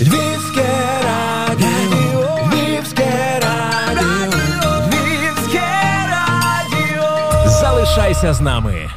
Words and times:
Львівське 0.00 0.66
радіо, 1.04 2.38
Львівське 2.52 3.40
радіо, 3.42 4.32
Львівське 4.88 5.62
радіо. 6.10 7.48
Залишайся 7.60 8.34
з 8.34 8.40
нами. 8.40 8.90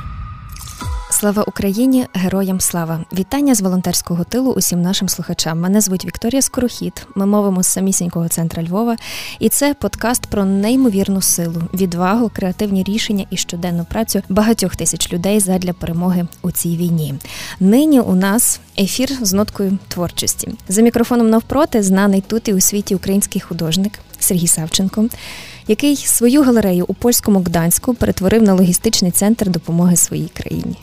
Слава 1.24 1.44
Україні! 1.48 2.06
Героям 2.14 2.60
слава! 2.60 3.06
Вітання 3.14 3.56
з 3.56 3.62
волонтерського 3.62 4.24
тилу 4.24 4.52
усім 4.52 4.82
нашим 4.82 5.10
слухачам. 5.10 5.60
Мене 5.60 5.82
звуть 5.82 6.06
Вікторія 6.06 6.42
Скорохід. 6.42 7.08
Ми 7.16 7.26
мовимо 7.26 7.64
з 7.64 7.68
самісінького 7.68 8.28
центра 8.28 8.64
Львова, 8.64 8.98
і 9.40 9.50
це 9.50 9.74
подкаст 9.74 10.26
про 10.26 10.46
неймовірну 10.46 11.22
силу, 11.22 11.62
відвагу, 11.74 12.32
креативні 12.36 12.84
рішення 12.84 13.26
і 13.30 13.38
щоденну 13.38 13.86
працю 13.90 14.22
багатьох 14.30 14.76
тисяч 14.76 15.14
людей 15.14 15.40
задля 15.40 15.74
перемоги 15.74 16.28
у 16.42 16.52
цій 16.52 16.78
війні. 16.78 17.14
Нині 17.60 18.00
у 18.00 18.16
нас 18.16 18.60
ефір 18.80 19.10
з 19.22 19.34
ноткою 19.34 19.78
творчості. 19.88 20.52
За 20.68 20.82
мікрофоном 20.82 21.30
навпроти 21.30 21.84
знаний 21.84 22.24
тут 22.28 22.48
і 22.48 22.54
у 22.54 22.62
світі 22.62 22.96
український 22.96 23.42
художник 23.42 24.00
Сергій 24.20 24.48
Савченко. 24.48 25.06
Який 25.68 25.96
свою 25.96 26.44
галерею 26.44 26.86
у 26.88 26.94
польському 26.94 27.40
Гданську 27.40 27.94
перетворив 27.94 28.44
на 28.44 28.54
логістичний 28.54 29.12
центр 29.12 29.50
допомоги 29.50 29.96
своїй 29.96 30.32
країні? 30.34 30.76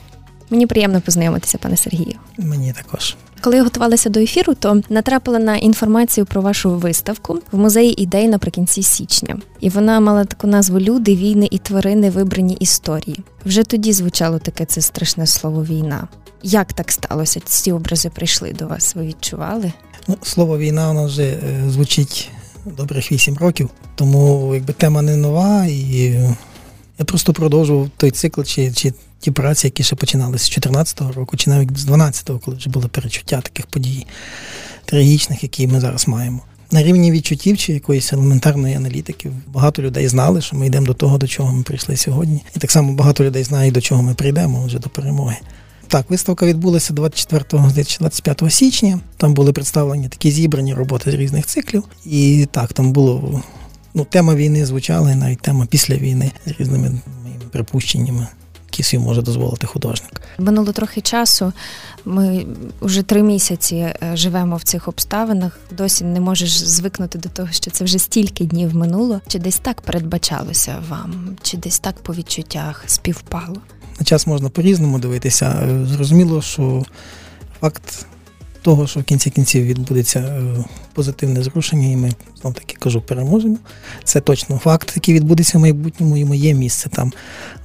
Мені 0.50 0.66
приємно 0.66 1.00
познайомитися, 1.00 1.58
пане 1.58 1.76
Сергію. 1.76 2.14
Мені 2.38 2.72
також. 2.72 3.16
Коли 3.40 3.56
я 3.56 3.62
готувалася 3.62 4.10
до 4.10 4.20
ефіру, 4.20 4.54
то 4.54 4.82
натрапила 4.88 5.38
на 5.38 5.56
інформацію 5.56 6.26
про 6.26 6.42
вашу 6.42 6.70
виставку 6.70 7.38
в 7.52 7.58
музеї 7.58 8.02
ідей 8.02 8.28
наприкінці 8.28 8.82
січня, 8.82 9.38
і 9.60 9.68
вона 9.68 10.00
мала 10.00 10.24
таку 10.24 10.46
назву 10.46 10.80
Люди, 10.80 11.16
війни 11.16 11.48
і 11.50 11.58
тварини 11.58 12.10
вибрані 12.10 12.54
історії. 12.54 13.20
Вже 13.46 13.62
тоді 13.62 13.92
звучало 13.92 14.38
таке 14.38 14.64
це 14.64 14.80
страшне 14.80 15.26
слово 15.26 15.64
війна. 15.64 16.08
Як 16.42 16.72
так 16.72 16.92
сталося? 16.92 17.40
Ці 17.44 17.72
образи 17.72 18.10
прийшли 18.10 18.52
до 18.52 18.66
вас? 18.66 18.94
Ви 18.94 19.06
відчували? 19.06 19.72
Ну, 20.08 20.16
слово 20.22 20.58
війна 20.58 20.88
воно 20.88 21.06
вже 21.06 21.22
е, 21.22 21.38
звучить 21.68 22.30
добрих 22.66 23.12
вісім 23.12 23.36
років, 23.36 23.70
тому 23.94 24.54
якби 24.54 24.72
тема 24.72 25.02
не 25.02 25.16
нова, 25.16 25.66
і 25.66 26.20
я 26.98 27.04
просто 27.04 27.32
продовжував 27.32 27.90
той 27.96 28.10
цикл 28.10 28.42
чи 28.42 28.72
чи 28.72 28.92
ті 29.20 29.30
праці, 29.30 29.66
які 29.66 29.82
ще 29.82 29.96
починалися 29.96 30.44
з 30.44 30.48
2014 30.48 31.00
року, 31.16 31.36
чи 31.36 31.50
навіть 31.50 31.78
з 31.78 31.86
2012-го, 31.86 32.38
коли 32.38 32.56
вже 32.56 32.70
були 32.70 32.88
перечуття 32.88 33.40
таких 33.40 33.66
подій 33.66 34.06
трагічних, 34.84 35.42
які 35.42 35.66
ми 35.66 35.80
зараз 35.80 36.08
маємо. 36.08 36.40
На 36.72 36.82
рівні 36.82 37.12
відчуттів 37.12 37.58
чи 37.58 37.72
якоїсь 37.72 38.12
елементарної 38.12 38.74
аналітики 38.74 39.30
багато 39.46 39.82
людей 39.82 40.08
знали, 40.08 40.40
що 40.40 40.56
ми 40.56 40.66
йдемо 40.66 40.86
до 40.86 40.94
того, 40.94 41.18
до 41.18 41.26
чого 41.26 41.52
ми 41.52 41.62
прийшли 41.62 41.96
сьогодні. 41.96 42.44
І 42.56 42.58
так 42.58 42.70
само 42.70 42.92
багато 42.92 43.24
людей 43.24 43.44
знає, 43.44 43.70
до 43.70 43.80
чого 43.80 44.02
ми 44.02 44.14
прийдемо 44.14 44.64
вже 44.64 44.78
до 44.78 44.88
перемоги. 44.88 45.36
Так, 45.88 46.10
виставка 46.10 46.46
відбулася 46.46 46.94
24-25 46.94 48.50
січня. 48.50 49.00
Там 49.16 49.34
були 49.34 49.52
представлені 49.52 50.08
такі 50.08 50.30
зібрані 50.30 50.74
роботи 50.74 51.10
з 51.10 51.14
різних 51.14 51.46
циклів. 51.46 51.84
І 52.04 52.48
так, 52.50 52.72
там 52.72 52.92
було 52.92 53.42
ну, 53.94 54.04
тема 54.04 54.34
війни 54.34 54.66
звучала, 54.66 55.12
і 55.12 55.14
навіть 55.14 55.40
тема 55.40 55.66
після 55.66 55.94
війни 55.94 56.32
з 56.46 56.60
різними 56.60 57.00
моїми 57.22 57.44
припущеннями 57.52 58.26
які 58.70 58.82
собі 58.82 59.02
може 59.02 59.22
дозволити 59.22 59.66
художник. 59.66 60.20
Минуло 60.38 60.72
трохи 60.72 61.00
часу. 61.00 61.52
Ми 62.04 62.46
вже 62.80 63.02
три 63.02 63.22
місяці 63.22 63.76
е, 63.76 63.96
живемо 64.14 64.56
в 64.56 64.62
цих 64.62 64.88
обставинах. 64.88 65.58
Досі 65.70 66.04
не 66.04 66.20
можеш 66.20 66.50
звикнути 66.58 67.18
до 67.18 67.28
того, 67.28 67.48
що 67.50 67.70
це 67.70 67.84
вже 67.84 67.98
стільки 67.98 68.44
днів 68.44 68.76
минуло. 68.76 69.20
Чи 69.26 69.38
десь 69.38 69.58
так 69.58 69.80
передбачалося 69.80 70.76
вам, 70.88 71.36
чи 71.42 71.56
десь 71.56 71.78
так 71.78 71.94
по 72.02 72.14
відчуттях 72.14 72.84
співпало? 72.86 73.56
На 73.98 74.04
час 74.04 74.26
можна 74.26 74.48
по-різному 74.48 74.98
дивитися. 74.98 75.46
Е, 75.46 75.86
зрозуміло, 75.86 76.42
що 76.42 76.82
факт 77.60 78.06
того, 78.62 78.86
що 78.86 79.00
в 79.00 79.04
кінці 79.04 79.30
кінців 79.30 79.64
відбудеться 79.64 80.20
е, 80.20 80.64
позитивне 80.92 81.42
зрушення, 81.42 81.88
і 81.88 81.96
ми 81.96 82.12
знов 82.40 82.54
таки 82.54 82.76
кажу, 82.80 83.00
переможемо. 83.00 83.56
Це 84.04 84.20
точно 84.20 84.58
факт, 84.58 84.92
який 84.94 85.14
відбудеться 85.14 85.58
в 85.58 85.60
майбутньому, 85.60 86.16
і 86.16 86.24
моє 86.24 86.54
місце 86.54 86.88
там. 86.88 87.12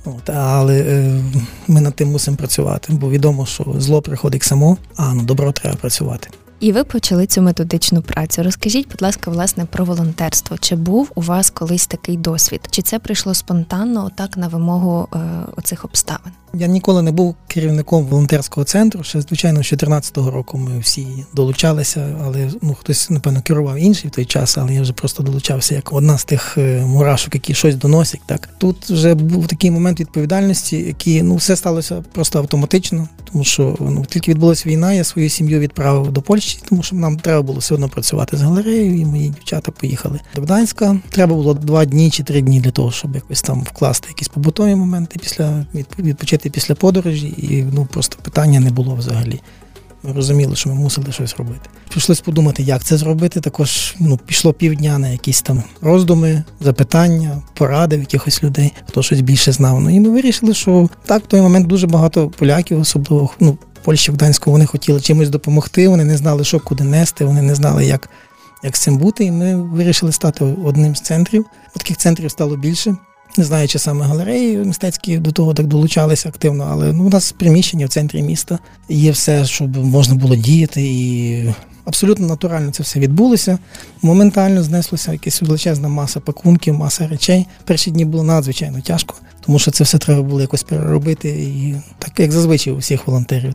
От, 0.06 0.30
Але 0.30 0.80
е, 0.80 1.24
ми 1.68 1.82
над 1.82 1.96
тим 1.96 2.12
мусимо 2.12 2.38
працювати, 2.38 2.94
бо 2.94 3.10
відомо, 3.10 3.46
що 3.46 3.76
зло 3.78 4.02
приходить 4.02 4.44
само, 4.44 4.78
а 4.96 5.14
на 5.14 5.24
добро 5.24 5.52
треба 5.52 5.76
працювати. 5.76 6.30
І 6.60 6.72
ви 6.72 6.84
почали 6.84 7.26
цю 7.26 7.42
методичну 7.42 8.02
працю. 8.02 8.44
Розкажіть, 8.44 8.88
будь 8.92 9.02
ласка, 9.02 9.32
власне, 9.32 9.66
про 9.66 9.86
волонтерство. 9.86 10.58
Чи 10.58 10.76
був 10.76 11.12
у 11.16 11.22
вас 11.22 11.50
колись 11.50 11.88
такий 11.88 12.18
досвід? 12.18 12.62
Чи 12.70 12.82
це 12.82 13.00
прийшло 13.00 13.34
спонтанно, 13.34 14.06
отак 14.06 14.38
на 14.38 14.48
вимогу 14.48 15.08
е, 15.14 15.18
оцих 15.58 15.86
обставин? 15.86 16.32
Я 16.60 16.68
ніколи 16.68 17.02
не 17.02 17.12
був 17.12 17.36
керівником 17.48 18.06
волонтерського 18.06 18.66
центру. 18.66 19.04
Ще 19.04 19.22
звичайно, 19.22 19.56
з 19.64 19.70
2014 19.70 20.18
року 20.18 20.58
ми 20.58 20.80
всі 20.80 21.08
долучалися, 21.34 22.16
але 22.24 22.52
ну 22.62 22.74
хтось 22.74 23.10
напевно 23.10 23.42
керував 23.42 23.78
інший 23.78 24.10
в 24.10 24.14
той 24.14 24.26
час, 24.26 24.58
але 24.58 24.74
я 24.74 24.82
вже 24.82 24.94
просто 24.94 25.24
долучався 25.24 25.76
як 25.76 25.94
одна 25.94 26.18
з 26.18 26.26
тих 26.26 26.58
е, 26.58 26.86
мурашок, 26.86 27.36
які 27.36 27.54
щось 27.54 27.76
доносять. 27.76 28.22
Так 28.26 28.50
тут 28.58 28.90
вже 28.90 29.14
був 29.16 29.48
такий 29.48 29.72
момент 29.72 30.00
відповідальності, 30.00 30.78
який 30.78 31.24
ну 31.24 31.36
все 31.36 31.56
сталося 31.56 32.04
просто 32.12 32.40
автоматично, 32.40 33.08
тому 33.32 33.44
що 33.44 33.78
ну 33.80 34.06
тільки 34.10 34.32
відбулася 34.32 34.70
війна, 34.70 34.94
я 34.94 35.04
свою 35.04 35.30
сім'ю 35.30 35.60
відправив 35.60 36.12
до 36.12 36.22
Польщі, 36.22 36.60
тому 36.70 36.84
що 36.84 36.96
нам 36.96 37.18
треба 37.18 37.42
було 37.42 37.60
все 37.60 37.74
одно 37.74 37.90
працювати 37.90 38.38
з 38.38 38.42
галереєю, 38.42 39.02
і 39.02 39.06
мої 39.06 39.30
дівчата 39.30 39.72
поїхали 39.72 40.20
до 40.36 40.42
Гданська. 40.42 41.00
Треба 41.10 41.36
було 41.36 41.54
два 41.54 41.86
дні 41.86 42.10
чи 42.10 42.24
три 42.24 42.42
дні 42.42 42.60
для 42.60 42.72
того, 42.72 42.92
щоб 42.92 43.16
якось 43.16 43.42
там 43.42 43.62
вкласти 43.62 44.08
якісь 44.08 44.28
побутові 44.28 44.76
моменти 44.76 45.20
після 45.20 45.66
відпочити 46.00 46.45
їхати 46.46 46.50
після 46.50 46.76
подорожі, 46.76 47.28
і 47.38 47.66
ну 47.74 47.86
просто 47.86 48.18
питання 48.22 48.60
не 48.60 48.70
було 48.70 48.96
взагалі. 48.96 49.42
Ми 50.04 50.14
розуміли, 50.14 50.56
що 50.56 50.70
ми 50.70 50.76
мусили 50.76 51.12
щось 51.12 51.38
робити. 51.38 51.70
Прийшлось 51.90 52.22
подумати, 52.22 52.64
як 52.64 52.84
це 52.84 52.98
зробити. 52.98 53.42
Також 53.42 53.96
ну, 54.00 54.18
пішло 54.18 54.54
півдня 54.54 54.98
на 55.00 55.10
якісь 55.10 55.42
там 55.42 55.64
роздуми, 55.82 56.44
запитання, 56.62 57.42
поради 57.54 57.98
в 57.98 58.00
якихось 58.00 58.44
людей, 58.44 58.74
хто 58.88 59.04
щось 59.04 59.22
більше 59.22 59.52
знав. 59.52 59.82
Ну 59.82 59.90
і 59.90 60.00
ми 60.00 60.10
вирішили, 60.10 60.54
що 60.54 60.90
так 61.06 61.24
в 61.24 61.28
той 61.28 61.42
момент 61.42 61.68
дуже 61.68 61.88
багато 61.88 62.30
поляків, 62.30 62.80
особливо 62.80 63.30
ну, 63.40 63.58
Польщі 63.84 64.12
в 64.12 64.16
Гданську, 64.16 64.52
вони 64.52 64.66
хотіли 64.66 65.02
чимось 65.02 65.30
допомогти. 65.30 65.88
Вони 65.88 66.06
не 66.06 66.18
знали, 66.18 66.44
що 66.44 66.60
куди 66.60 66.84
нести, 66.84 67.26
вони 67.26 67.42
не 67.42 67.56
знали, 67.56 67.86
як 67.86 68.10
як 68.64 68.76
з 68.76 68.80
цим 68.80 68.98
бути. 68.98 69.24
І 69.24 69.32
ми 69.32 69.62
вирішили 69.62 70.12
стати 70.12 70.46
одним 70.46 70.96
з 70.96 71.02
центрів. 71.02 71.46
Таких 71.74 71.98
центрів 71.98 72.32
стало 72.32 72.56
більше. 72.58 72.96
Не 73.38 73.44
знаю, 73.44 73.68
чи 73.68 73.80
саме 73.80 74.06
галереї 74.06 74.58
мистецькі 74.58 75.18
до 75.18 75.32
того 75.32 75.54
так 75.54 75.68
долучалися 75.68 76.30
активно, 76.30 76.68
але 76.72 76.94
ну, 76.94 77.06
у 77.06 77.10
нас 77.10 77.32
приміщення 77.32 77.86
в 77.86 77.90
центрі 77.90 78.22
міста. 78.22 78.60
Є 78.90 79.12
все, 79.12 79.46
щоб 79.46 79.78
можна 79.78 80.16
було 80.16 80.36
діяти 80.36 80.82
і 80.82 81.44
абсолютно 81.86 82.28
натурально 82.28 82.72
це 82.72 82.84
все 82.84 83.00
відбулося. 83.00 83.58
Моментально 84.02 84.64
знеслося 84.64 85.12
якась 85.12 85.42
величезна 85.42 85.88
маса 85.88 86.20
пакунків, 86.20 86.74
маса 86.74 87.08
речей. 87.08 87.48
Перші 87.64 87.92
дні 87.92 88.06
було 88.06 88.24
надзвичайно 88.24 88.82
тяжко, 88.82 89.16
тому 89.46 89.60
що 89.60 89.72
це 89.72 89.84
все 89.84 89.98
треба 89.98 90.22
було 90.22 90.42
якось 90.42 90.64
переробити. 90.64 91.30
І 91.30 91.76
так 92.00 92.20
як 92.20 92.32
зазвичай 92.32 92.74
у 92.74 92.78
всіх 92.78 93.08
волонтерів. 93.08 93.54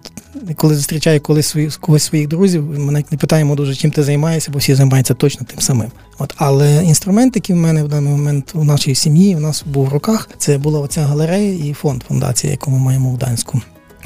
Коли 0.57 0.75
зустрічаю 0.75 1.21
колись 1.21 1.47
свої, 1.47 1.71
когось 1.81 2.03
своїх 2.03 2.29
друзів, 2.29 2.79
навіть 2.79 3.13
не 3.13 3.19
питаємо 3.19 3.55
дуже, 3.55 3.75
чим 3.75 3.91
ти 3.91 4.03
займаєшся, 4.03 4.53
бо 4.53 4.59
всі 4.59 4.75
займаються 4.75 5.15
точно 5.15 5.47
тим 5.51 5.61
самим. 5.61 5.91
От, 6.19 6.35
Але 6.37 6.85
інструмент, 6.85 7.37
який 7.37 7.57
в 7.57 7.59
мене 7.59 7.85
в 7.85 7.89
даний 7.89 8.13
момент 8.13 8.53
у 8.55 8.65
нашій 8.65 8.95
сім'ї, 8.95 9.37
у 9.37 9.41
нас 9.41 9.65
був 9.67 9.87
в 9.87 9.93
руках, 9.93 10.31
це 10.39 10.59
була 10.59 10.81
оця 10.81 11.03
галерея 11.03 11.71
і 11.71 11.73
фонд 11.73 12.03
фундації, 12.03 12.51
яку 12.51 12.71
ми 12.71 12.79
маємо 12.79 13.11
в 13.11 13.19
Данську. 13.19 13.61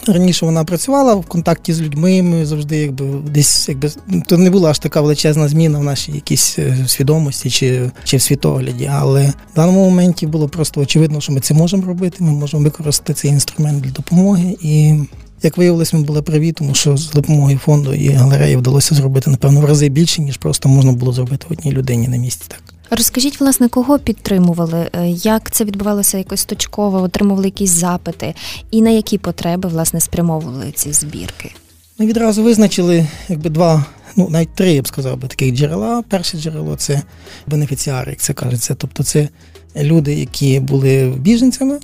Раніше 0.06 0.46
вона 0.46 0.64
працювала 0.64 1.14
в 1.14 1.26
контакті 1.26 1.72
з 1.72 1.80
людьми. 1.80 2.22
Ми 2.22 2.46
завжди, 2.46 2.76
якби 2.76 3.04
десь, 3.30 3.68
якби 3.68 3.90
то 4.26 4.38
не 4.38 4.50
була 4.50 4.70
аж 4.70 4.78
така 4.78 5.00
величезна 5.00 5.48
зміна 5.48 5.78
в 5.78 5.84
нашій 5.84 6.12
якійсь 6.12 6.58
е, 6.58 6.84
свідомості 6.86 7.50
чи 7.50 7.90
чи 8.04 8.16
в 8.16 8.22
світогляді. 8.22 8.90
Але 8.92 9.26
в 9.26 9.56
даному 9.56 9.84
моменті 9.84 10.26
було 10.26 10.48
просто 10.48 10.80
очевидно, 10.80 11.20
що 11.20 11.32
ми 11.32 11.40
це 11.40 11.54
можемо 11.54 11.86
робити. 11.86 12.16
Ми 12.20 12.32
можемо 12.32 12.62
використати 12.62 13.14
цей 13.14 13.30
інструмент 13.30 13.82
для 13.82 13.90
допомоги. 13.90 14.56
І 14.60 14.94
як 15.42 15.56
виявилось, 15.56 15.92
ми 15.92 16.00
були 16.00 16.22
праві, 16.22 16.52
тому 16.52 16.74
що 16.74 16.96
з 16.96 17.10
допомогою 17.10 17.58
фонду 17.58 17.94
і 17.94 18.08
галереї 18.08 18.56
вдалося 18.56 18.94
зробити 18.94 19.30
напевно 19.30 19.60
в 19.60 19.64
рази 19.64 19.88
більше 19.88 20.22
ніж 20.22 20.36
просто 20.36 20.68
можна 20.68 20.92
було 20.92 21.12
зробити 21.12 21.46
одній 21.50 21.72
людині 21.72 22.08
на 22.08 22.16
місці. 22.16 22.44
Так. 22.48 22.73
Розкажіть, 22.90 23.40
власне, 23.40 23.68
кого 23.68 23.98
підтримували? 23.98 24.90
Е, 24.92 25.08
як 25.08 25.50
це 25.50 25.64
відбувалося 25.64 26.18
якось 26.18 26.44
точково, 26.44 27.02
отримували 27.02 27.46
якісь 27.46 27.70
запити, 27.70 28.34
і 28.70 28.82
на 28.82 28.90
які 28.90 29.18
потреби 29.18 29.68
власне 29.68 30.00
спрямовували 30.00 30.72
ці 30.74 30.92
збірки? 30.92 31.50
Ми 31.98 32.06
відразу 32.06 32.42
визначили 32.42 33.06
якби 33.28 33.50
два, 33.50 33.84
ну 34.16 34.28
навіть 34.28 34.54
три, 34.54 34.72
я 34.72 34.82
б 34.82 34.88
сказав 34.88 35.18
би, 35.18 35.28
таких 35.28 35.54
джерела. 35.54 36.02
Перше 36.08 36.38
джерело 36.38 36.76
це 36.76 37.02
бенефіціари, 37.46 38.10
як 38.10 38.20
це 38.20 38.32
кажеться. 38.32 38.74
Тобто 38.74 39.02
це 39.02 39.28
люди, 39.76 40.14
які 40.14 40.60
були 40.60 41.14
біженцями, 41.18 41.78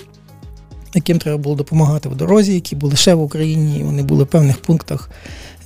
яким 0.94 1.19
треба 1.19 1.38
було 1.38 1.56
допомагати 1.56 2.08
в 2.08 2.17
дорозі, 2.17 2.55
які 2.55 2.76
були 2.76 2.96
ще 2.96 3.14
в 3.14 3.23
Україні, 3.23 3.82
вони 3.85 4.03
були 4.03 4.25
в 4.25 4.26
певних 4.26 4.62
пунктах. 4.62 5.11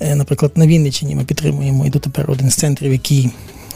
Е, 0.01 0.15
наприклад, 0.15 0.53
на 0.55 0.67
Вінниччині 0.67 1.15
ми 1.15 1.25
підтримуємо 1.25 1.87
і 1.87 1.91
дотепер 1.91 2.31
один 2.31 2.51
з 2.51 2.55
центрів, 2.55 2.93
який 2.93 3.31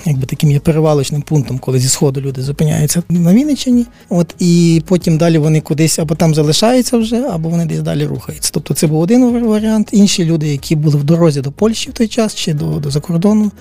якби 0.07 0.27
таким 0.27 0.51
є 0.51 0.61
перевалочним 0.61 1.23
пунктом, 1.23 1.59
коли 1.59 1.79
зі 1.79 1.89
сходу 1.89 2.21
люди 2.21 2.43
зупиняються 2.43 3.03
на 3.09 3.35
Вінниччині. 3.35 3.87
От 4.09 4.35
і 4.39 4.83
потім 4.87 5.19
далі 5.19 5.39
вони 5.39 5.61
кудись 5.61 5.99
або 5.99 6.15
там 6.15 6.35
залишаються 6.35 6.99
вже, 6.99 7.17
або 7.17 7.49
вони 7.49 7.67
десь 7.67 7.81
далі 7.81 8.07
рухаються. 8.07 8.51
Тобто 8.55 8.75
це 8.75 8.87
був 8.87 9.01
один 9.01 9.47
варіант. 9.47 9.89
Інші 9.93 10.25
люди, 10.25 10.49
які 10.49 10.77
були 10.77 10.99
в 10.99 11.05
дорозі 11.05 11.41
до 11.41 11.53
Польщі 11.53 11.91
в 11.91 11.93
той 11.93 12.09
час 12.09 12.35
чи 12.35 12.55
до, 12.55 12.65
до 12.65 12.91
закордону, 12.91 13.53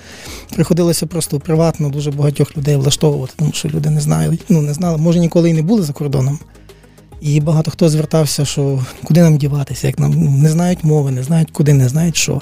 приходилося 0.54 1.06
просто 1.06 1.40
приватно 1.40 1.88
дуже 1.88 2.10
багатьох 2.10 2.56
людей 2.56 2.76
влаштовувати, 2.76 3.32
тому 3.36 3.52
що 3.52 3.68
люди 3.68 3.90
не 3.90 4.00
знають, 4.00 4.40
ну 4.48 4.62
не 4.62 4.74
знали, 4.74 4.98
може 4.98 5.18
ніколи 5.18 5.50
і 5.50 5.52
не 5.52 5.62
були 5.62 5.82
за 5.82 5.92
кордоном. 5.92 6.38
І 7.20 7.40
багато 7.40 7.70
хто 7.70 7.88
звертався, 7.88 8.44
що 8.44 8.84
куди 9.04 9.22
нам 9.22 9.38
діватися, 9.38 9.86
як 9.86 9.98
нам 9.98 10.40
не 10.42 10.48
знають 10.48 10.84
мови, 10.84 11.10
не 11.10 11.22
знають 11.22 11.50
куди, 11.50 11.72
не 11.72 11.88
знають 11.88 12.16
що. 12.16 12.40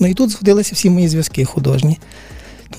Ну 0.00 0.06
і 0.06 0.14
тут 0.14 0.30
згодилися 0.30 0.74
всі 0.74 0.90
мої 0.90 1.08
зв'язки 1.08 1.44
художні. 1.44 1.98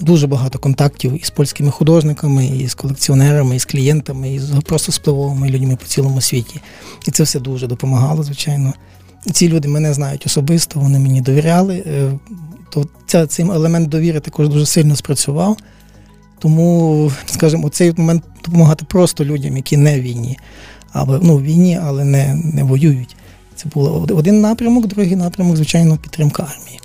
Дуже 0.04 0.28
багато 0.28 0.60
контактів 0.60 1.22
із 1.22 1.30
польськими 1.30 1.72
художниками, 1.72 2.46
і 2.46 2.68
з 2.68 2.74
колекціонерами, 2.74 3.56
і 3.56 3.60
з 3.60 3.66
клієнтами, 3.66 4.34
і 4.34 4.40
з 4.40 4.50
просто 4.66 4.92
спливовими 4.92 5.50
людьми 5.50 5.76
по 5.76 5.86
цілому 5.86 6.22
світі. 6.22 6.62
І 7.08 7.12
це 7.12 7.24
все 7.24 7.40
дуже 7.40 7.68
допомагало, 7.68 8.24
звичайно. 8.24 8.74
Ці 9.32 9.50
люди 9.50 9.68
мене 9.68 9.94
знають 9.94 10.26
особисто, 10.26 10.80
вони 10.80 11.00
мені 11.00 11.22
довіряли. 11.22 11.84
Е, 11.88 12.12
то 12.70 12.86
ця, 13.08 13.28
цей 13.28 13.46
елемент 13.46 13.90
довіри 13.90 14.20
також 14.20 14.50
дуже 14.50 14.66
сильно 14.66 14.96
спрацював. 14.96 15.58
Тому, 16.40 17.12
скажімо, 17.26 17.70
цей 17.70 17.94
момент 17.98 18.24
допомагати 18.46 18.86
просто 18.86 19.26
людям, 19.26 19.58
які 19.58 19.78
не 19.78 20.00
в 20.00 20.02
війні, 20.02 20.40
або 20.92 21.20
ну, 21.22 21.38
в 21.38 21.44
війні, 21.44 21.80
але 21.84 22.04
не, 22.04 22.36
не 22.36 22.64
воюють. 22.64 23.16
Це 23.56 23.70
був 23.74 24.04
один 24.18 24.42
напрямок, 24.42 24.88
другий 24.88 25.16
напрямок, 25.16 25.56
звичайно, 25.56 25.98
підтримка 25.98 26.44
армії 26.44 26.80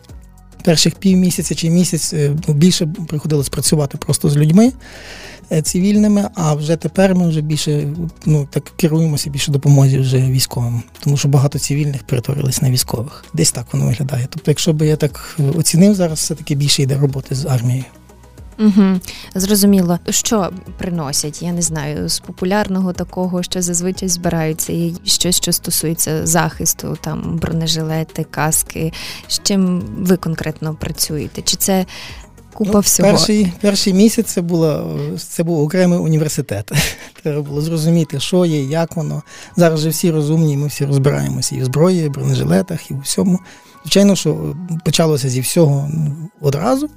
перших 0.64 0.94
півмісяця 0.94 1.54
чи 1.54 1.70
місяць 1.70 2.12
е, 2.12 2.36
ну, 2.48 2.54
більше 2.54 2.86
приходилось 3.08 3.48
працювати 3.48 3.98
просто 3.98 4.30
з 4.30 4.36
людьми 4.36 4.72
е, 5.52 5.62
цивільними, 5.62 6.28
а 6.34 6.54
вже 6.54 6.76
тепер 6.76 7.14
ми 7.14 7.28
вже 7.28 7.40
більше 7.40 7.88
ну 8.26 8.48
так 8.50 8.72
керуємося 8.76 9.30
більше 9.30 9.52
допомозі 9.52 9.98
вже 9.98 10.18
військовим, 10.18 10.82
тому 11.00 11.16
що 11.16 11.28
багато 11.28 11.58
цивільних 11.58 12.02
перетворились 12.02 12.62
на 12.62 12.70
військових. 12.70 13.24
Десь 13.34 13.52
так 13.52 13.66
воно 13.72 13.86
виглядає. 13.86 14.26
Тобто, 14.30 14.50
якщо 14.50 14.72
би 14.72 14.86
я 14.86 14.96
так 14.96 15.38
оцінив, 15.54 15.94
зараз 15.94 16.18
все 16.18 16.34
таки 16.34 16.54
більше 16.54 16.82
йде 16.82 16.98
роботи 16.98 17.34
з 17.34 17.46
армією. 17.46 17.84
Угу, 18.58 19.00
Зрозуміло, 19.34 19.98
що 20.10 20.50
приносять, 20.78 21.42
я 21.42 21.52
не 21.52 21.62
знаю, 21.62 22.08
з 22.08 22.18
популярного 22.18 22.92
такого, 22.92 23.42
що 23.42 23.62
зазвичай 23.62 24.08
збираються, 24.08 24.72
і 24.72 24.94
щось, 25.04 25.36
що 25.36 25.52
стосується 25.52 26.26
захисту, 26.26 26.98
там 27.00 27.38
бронежилети, 27.38 28.26
каски. 28.30 28.92
З 29.28 29.40
чим 29.42 29.82
ви 29.98 30.16
конкретно 30.16 30.74
працюєте? 30.74 31.42
Чи 31.42 31.56
це 31.56 31.86
купа 32.54 32.70
ну, 32.74 32.80
всього? 32.80 33.10
Перший 33.10 33.52
перший 33.60 33.94
місяць 33.94 34.26
це 34.26 34.40
було 34.40 34.98
це 35.18 35.42
був 35.42 35.60
окремий 35.60 35.98
університет. 35.98 36.72
Треба 37.22 37.42
було 37.42 37.60
зрозуміти, 37.60 38.20
що 38.20 38.44
є, 38.44 38.64
як 38.64 38.96
воно. 38.96 39.22
Зараз 39.56 39.80
же 39.80 39.88
всі 39.88 40.10
розумні, 40.10 40.56
ми 40.56 40.66
всі 40.66 40.84
розбираємося 40.84 41.56
і 41.56 41.60
в 41.60 41.64
зброї, 41.64 42.04
і 42.04 42.08
в 42.08 42.12
бронежилетах, 42.12 42.90
і 42.90 42.94
у 42.94 42.98
всьому. 42.98 43.38
Звичайно, 43.82 44.16
що 44.16 44.56
почалося 44.84 45.28
зі 45.28 45.40
всього 45.40 45.90
одразу. 46.40 46.90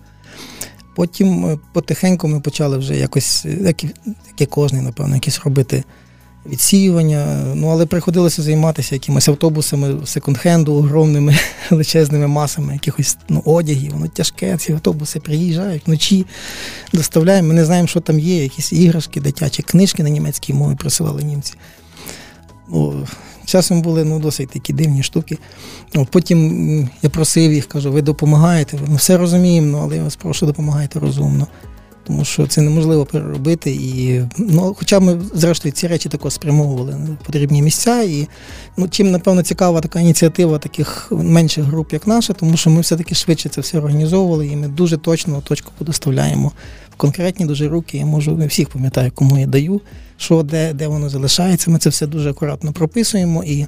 Потім 0.96 1.46
е, 1.46 1.58
потихеньку 1.74 2.28
ми 2.28 2.40
почали 2.40 2.78
вже 2.78 2.96
якось, 2.96 3.46
е, 3.46 3.58
як 3.62 3.84
і, 3.84 3.88
як 4.06 4.42
і 4.42 4.46
кожний, 4.46 4.82
напевно, 4.82 5.16
якісь 5.16 5.40
робити 5.40 5.84
відсіювання. 6.46 7.44
Ну, 7.56 7.68
але 7.68 7.86
приходилося 7.86 8.42
займатися 8.42 8.96
якимись 8.96 9.28
автобусами 9.28 9.88
секонд-хенду, 10.06 10.70
огромними 10.70 11.38
величезними 11.70 12.28
масами 12.28 12.74
якихось 12.74 13.18
ну, 13.30 13.42
одягів. 13.46 13.92
Воно 13.92 14.08
тяжке, 14.08 14.58
ці 14.58 14.74
автобуси 14.74 15.20
приїжджають 15.20 15.88
вночі, 15.88 16.26
доставляємо. 16.94 17.48
Ми 17.48 17.54
не 17.54 17.66
знаємо, 17.66 17.88
що 17.88 18.00
там 18.00 18.20
є, 18.20 18.44
якісь 18.44 18.74
іграшки, 18.74 19.22
дитячі 19.22 19.64
книжки 19.64 20.04
на 20.04 20.10
німецькій 20.10 20.54
мові 20.54 20.76
присилали 20.76 21.24
німці. 21.24 21.54
Ну, 22.70 23.08
Часом 23.46 23.82
були 23.82 24.04
ну, 24.04 24.20
досить 24.20 24.50
такі 24.50 24.74
дивні 24.74 25.04
штуки. 25.04 25.38
От 25.96 26.10
Потім 26.10 26.90
я 27.02 27.10
просив 27.10 27.54
їх, 27.54 27.66
кажу, 27.66 27.92
ви 27.92 28.02
допомагаєте, 28.02 28.78
ми 28.88 28.96
все 28.96 29.18
розуміємо, 29.18 29.68
ну, 29.68 29.80
але 29.84 29.96
я 29.96 30.04
вас 30.04 30.16
прошу, 30.16 30.46
допомагайте 30.46 31.00
розумно. 31.00 31.48
Тому 32.04 32.26
що 32.26 32.48
це 32.48 32.62
неможливо 32.62 33.06
переробити. 33.06 33.72
І, 33.72 34.22
ну, 34.38 34.76
Хоча 34.80 35.00
ми, 35.00 35.22
зрештою, 35.34 35.72
ці 35.72 35.88
речі 35.88 36.10
також 36.10 36.34
спрямовували 36.34 36.96
на 36.96 37.18
потрібні 37.26 37.62
місця. 37.62 38.02
І 38.02 38.28
ну, 38.78 38.88
чим, 38.88 39.12
напевно, 39.12 39.44
цікава 39.44 39.82
така 39.82 40.00
ініціатива 40.00 40.58
таких 40.58 41.12
менших 41.12 41.64
груп, 41.64 41.94
як 41.94 42.08
наша, 42.08 42.34
тому 42.34 42.58
що 42.58 42.70
ми 42.70 42.82
все-таки 42.82 43.16
швидше 43.16 43.50
це 43.50 43.62
все 43.62 43.78
організовували, 43.78 44.48
і 44.48 44.56
ми 44.56 44.68
дуже 44.68 44.98
точно 44.98 45.42
точку 45.42 45.72
доставляємо 45.80 46.52
в 46.90 46.91
конкретні 47.02 47.46
дуже 47.46 47.68
руки. 47.68 47.98
Я 47.98 48.06
можу 48.06 48.38
не 48.38 48.48
всіх 48.48 48.70
пам'ятаю, 48.70 49.12
кому 49.16 49.38
я 49.38 49.48
даю 49.48 49.82
що 50.22 50.44
де 50.44 50.74
де 50.74 50.88
воно 50.88 51.10
залишається. 51.10 51.72
Ми 51.72 51.80
це 51.80 51.90
все 51.90 52.08
дуже 52.08 52.30
акуратно 52.30 52.74
прописуємо. 52.74 53.44
І 53.44 53.66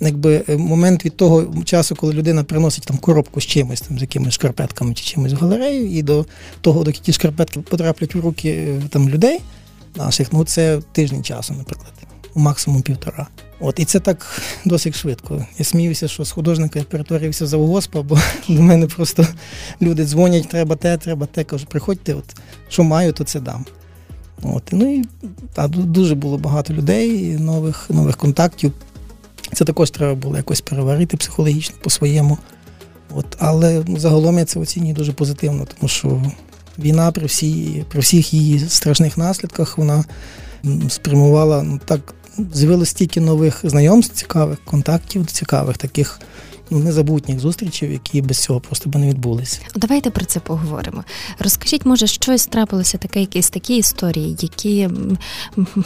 якби 0.00 0.44
е, 0.48 0.56
момент 0.56 1.04
від 1.04 1.16
того 1.16 1.64
часу, 1.64 1.96
коли 1.96 2.12
людина 2.12 2.44
приносить 2.44 2.84
там 2.84 2.98
коробку 2.98 3.40
з 3.40 3.46
чимось, 3.46 3.80
там 3.80 3.98
з 3.98 4.02
якимись 4.02 4.34
шкарпетками 4.34 4.94
чи 4.94 5.04
чимось 5.04 5.32
в 5.32 5.36
галерею, 5.36 5.90
і 5.90 6.02
до 6.02 6.26
того, 6.60 6.84
доки 6.84 6.98
ті 7.02 7.12
шкарпетки 7.12 7.60
потраплять 7.60 8.14
в 8.14 8.20
руки 8.20 8.48
е, 8.48 8.82
там 8.88 9.08
людей 9.08 9.40
наших, 9.94 10.32
ну 10.32 10.44
це 10.44 10.80
тиждень 10.92 11.24
часу, 11.24 11.54
наприклад, 11.58 11.92
максимум 12.34 12.82
півтора. 12.82 13.26
От 13.60 13.80
і 13.80 13.84
це 13.84 14.00
так 14.00 14.42
досить 14.64 14.94
швидко. 14.94 15.46
Я 15.58 15.64
сміюся, 15.64 16.08
що 16.08 16.24
з 16.24 16.30
художника 16.30 16.78
я 16.78 16.84
перетворився 16.84 17.46
за 17.46 17.56
госпа, 17.56 18.02
бо 18.02 18.18
до 18.48 18.62
мене 18.62 18.86
просто 18.86 19.26
люди 19.82 20.04
дзвонять, 20.04 20.48
треба 20.48 20.76
те, 20.76 20.96
треба 20.96 21.26
те. 21.26 21.44
Кажу, 21.44 21.66
приходьте, 21.68 22.14
от 22.14 22.24
що 22.68 22.84
маю, 22.84 23.12
то 23.12 23.24
це 23.24 23.40
дам. 23.40 23.64
От, 24.42 24.62
Ну 24.72 24.94
і 24.94 25.04
та, 25.54 25.68
дуже 25.68 26.14
було 26.14 26.38
багато 26.38 26.74
людей, 26.74 27.38
нових 27.38 27.90
нових 27.90 28.16
контактів. 28.16 28.72
Це 29.52 29.64
також 29.64 29.90
треба 29.90 30.14
було 30.14 30.36
якось 30.36 30.60
переварити 30.60 31.16
психологічно 31.16 31.76
по-своєму. 31.82 32.38
От, 33.14 33.26
Але 33.38 33.84
загалом 33.96 34.38
я 34.38 34.44
це 34.44 34.60
оцінюю 34.60 34.94
дуже 34.94 35.12
позитивно, 35.12 35.66
тому 35.78 35.88
що 35.88 36.22
війна 36.78 37.12
при 37.12 37.26
всій, 37.26 37.84
при 37.88 38.00
всіх 38.00 38.34
її 38.34 38.58
страшних 38.58 39.18
наслідках 39.18 39.78
вона 39.78 40.04
спрямувала 40.88 41.62
ну 41.62 41.80
так, 41.84 42.14
з'явилось 42.54 42.88
стільки 42.88 43.20
нових 43.20 43.60
знайомств, 43.64 44.14
цікавих 44.14 44.58
контактів, 44.64 45.26
цікавих 45.26 45.78
таких 45.78 46.20
незабутніх 46.70 47.40
зустрічей, 47.40 47.92
які 47.92 48.22
без 48.22 48.38
цього 48.38 48.60
просто 48.60 48.90
би 48.90 48.98
не 49.00 49.08
відбулися. 49.08 49.60
Давайте 49.74 50.10
про 50.10 50.24
це 50.24 50.40
поговоримо. 50.40 51.04
Розкажіть, 51.38 51.86
може, 51.86 52.06
щось 52.06 52.46
трапилося 52.46 52.98
таке, 52.98 53.20
якісь 53.20 53.50
такі 53.50 53.76
історії, 53.76 54.36
які 54.40 54.88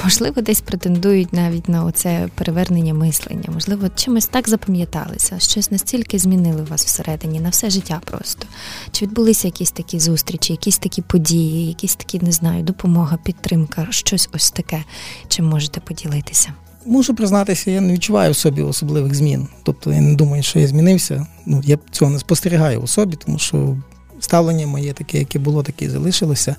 можливо 0.04 0.42
десь 0.42 0.60
претендують 0.60 1.32
навіть 1.32 1.68
на 1.68 1.84
оце 1.84 2.28
перевернення 2.34 2.94
мислення, 2.94 3.48
можливо, 3.54 3.88
чимось 3.94 4.26
так 4.26 4.48
запам'яталися, 4.48 5.38
щось 5.38 5.70
настільки 5.70 6.18
змінили 6.18 6.62
вас 6.62 6.84
всередині 6.84 7.40
на 7.40 7.48
все 7.48 7.70
життя 7.70 8.00
просто. 8.04 8.46
Чи 8.92 9.04
відбулися 9.04 9.48
якісь 9.48 9.70
такі 9.70 10.00
зустрічі, 10.00 10.52
якісь 10.52 10.78
такі 10.78 11.02
події, 11.02 11.66
якісь 11.66 11.96
такі, 11.96 12.20
не 12.20 12.32
знаю, 12.32 12.62
допомога, 12.62 13.18
підтримка, 13.24 13.86
щось 13.90 14.28
ось 14.32 14.50
таке, 14.50 14.84
чим 15.28 15.48
можете 15.48 15.80
поділитися? 15.80 16.54
Мушу 16.86 17.14
признатися, 17.14 17.70
я 17.70 17.80
не 17.80 17.92
відчуваю 17.92 18.32
в 18.32 18.36
собі 18.36 18.62
особливих 18.62 19.14
змін. 19.14 19.48
Тобто 19.62 19.92
я 19.92 20.00
не 20.00 20.14
думаю, 20.14 20.42
що 20.42 20.58
я 20.58 20.66
змінився. 20.66 21.26
Ну, 21.46 21.62
Я 21.64 21.78
цього 21.90 22.10
не 22.10 22.18
спостерігаю 22.18 22.80
у 22.80 22.86
собі, 22.86 23.16
тому 23.16 23.38
що 23.38 23.76
ставлення 24.20 24.66
моє 24.66 24.92
таке, 24.92 25.18
яке 25.18 25.38
було, 25.38 25.62
таке 25.62 25.84
і 25.84 25.88
залишилося. 25.88 26.56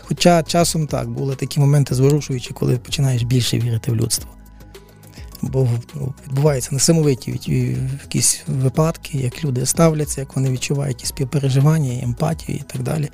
Хоча 0.00 0.42
часом 0.42 0.86
так, 0.86 1.10
були 1.10 1.34
такі 1.34 1.60
моменти 1.60 1.94
зворушуючі, 1.94 2.54
коли 2.54 2.76
починаєш 2.76 3.22
більше 3.22 3.58
вірити 3.58 3.92
в 3.92 3.96
людство. 3.96 4.30
Бо 5.42 5.68
ну, 5.94 6.14
відбуваються 6.26 6.68
несамовиті 6.72 7.40
якісь 8.04 8.42
випадки, 8.46 9.18
як 9.18 9.44
люди 9.44 9.66
ставляться, 9.66 10.20
як 10.20 10.36
вони 10.36 10.50
відчувають 10.50 11.02
і 11.02 11.06
співпереживання, 11.06 11.92
і 11.92 12.04
емпатію 12.04 12.58
і 12.58 12.72
так 12.72 12.82
далі. 12.82 13.10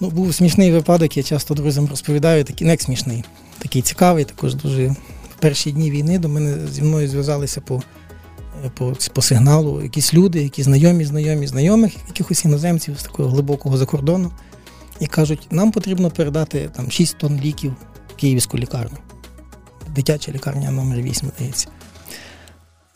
Ну, 0.00 0.10
Був 0.10 0.34
смішний 0.34 0.72
випадок, 0.72 1.16
я 1.16 1.22
часто 1.22 1.54
друзям 1.54 1.86
розповідаю, 1.86 2.44
такий 2.44 2.66
не 2.66 2.72
як 2.72 2.82
смішний, 2.82 3.24
такий 3.58 3.82
цікавий, 3.82 4.24
також 4.24 4.54
дуже 4.54 4.94
перші 5.40 5.72
дні 5.72 5.90
війни 5.90 6.18
до 6.18 6.28
мене 6.28 6.66
зі 6.66 6.82
мною 6.82 7.08
зв'язалися 7.08 7.60
по 7.60 7.82
по, 8.74 8.92
по 9.12 9.22
сигналу 9.22 9.82
якісь 9.82 10.14
люди, 10.14 10.42
які 10.42 10.62
знайомі, 10.62 11.04
знайомі, 11.04 11.46
знайомих, 11.46 11.92
якихось 12.06 12.44
іноземців 12.44 12.98
з 12.98 13.02
такого 13.02 13.28
глибокого 13.28 13.76
закордону, 13.76 14.32
і 15.00 15.06
кажуть, 15.06 15.48
нам 15.50 15.72
потрібно 15.72 16.10
передати 16.10 16.68
там 16.76 16.90
6 16.90 17.18
тонн 17.18 17.40
ліків 17.40 17.74
в 18.12 18.14
Київську 18.14 18.58
лікарню. 18.58 18.98
Дитяча 19.94 20.32
лікарня 20.32 20.70
номер 20.70 20.98
8 20.98 21.30
здається. 21.36 21.68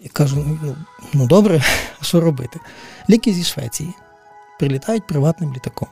І 0.01 0.09
кажу, 0.09 0.45
ну, 0.49 0.59
ну, 0.63 0.77
ну 1.13 1.27
добре, 1.27 1.65
а 2.01 2.05
що 2.05 2.21
робити? 2.21 2.61
Ліки 3.11 3.33
зі 3.33 3.45
Швеції 3.45 3.91
прилітають 4.59 5.07
приватним 5.07 5.55
літаком. 5.55 5.89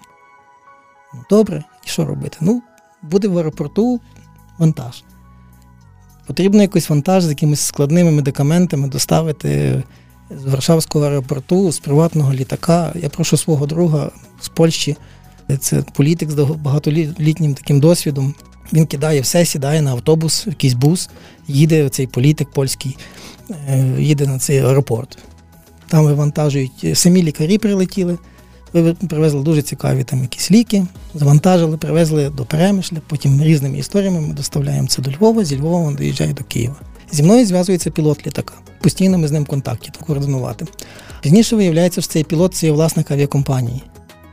Ну, 1.15 1.25
Добре, 1.31 1.65
і 1.87 1.89
що 1.89 2.05
робити? 2.05 2.37
Ну, 2.41 2.63
буде 3.03 3.29
в 3.29 3.39
аеропорту 3.39 4.01
вантаж. 4.59 5.03
Потрібно 6.29 6.63
якийсь 6.63 6.91
вантаж 6.91 7.25
з 7.25 7.29
якимись 7.29 7.61
складними 7.61 8.11
медикаментами 8.11 8.89
доставити 8.89 9.83
з 10.31 10.45
Варшавського 10.45 11.05
аеропорту, 11.05 11.73
з 11.73 11.79
приватного 11.79 12.33
літака. 12.33 12.93
Я 13.03 13.09
прошу 13.09 13.37
свого 13.37 13.67
друга 13.67 14.11
з 14.41 14.49
Польщі 14.49 14.97
Це 15.61 15.83
політик 15.93 16.31
з 16.31 16.35
багатолітнім 16.35 17.55
таким 17.55 17.81
досвідом. 17.81 18.35
Він 18.73 18.87
кидає 18.87 19.21
все, 19.21 19.45
сідає 19.45 19.83
на 19.83 19.91
автобус, 19.91 20.47
якийсь 20.47 20.75
бус, 20.75 21.09
їде 21.47 21.89
цей 21.89 22.07
політик 22.07 22.51
польський, 22.51 22.97
е, 23.69 23.95
їде 23.99 24.27
на 24.27 24.39
цей 24.39 24.59
аеропорт. 24.59 25.19
Там 25.87 26.05
вивантажують, 26.05 26.87
самі 26.95 27.23
лікарі 27.23 27.59
прилетіли, 27.59 28.19
привезли 29.09 29.43
дуже 29.43 29.63
цікаві 29.63 30.05
там 30.05 30.23
якісь 30.23 30.51
ліки, 30.51 30.87
завантажили, 31.15 31.77
привезли 31.77 32.31
до 32.31 32.45
Перемишля, 32.45 32.99
потім 33.07 33.43
різними 33.43 33.79
історіями 33.79 34.21
ми 34.21 34.35
доставляємо 34.35 34.89
це 34.89 35.03
до 35.03 35.11
Львова, 35.11 35.45
зі 35.45 35.59
Львова 35.59 35.89
він 35.89 35.97
доїжджає 35.97 36.33
до 36.33 36.45
Києва. 36.45 36.77
Зі 37.13 37.23
мною 37.23 37.47
зв'язується 37.47 37.91
пілот 37.91 38.27
літака. 38.27 38.55
Постійно 38.81 39.19
ми 39.19 39.29
з 39.29 39.33
ним 39.33 39.43
в 39.43 39.47
контакті 39.47 39.91
координувати. 40.07 40.67
Пізніше 41.23 41.57
виявляється, 41.57 42.01
що 42.01 42.13
цей 42.13 42.25
пілот 42.25 42.55
це 42.55 42.67
є 42.67 42.73
власник 42.73 43.11
авіакомпанії, 43.11 43.83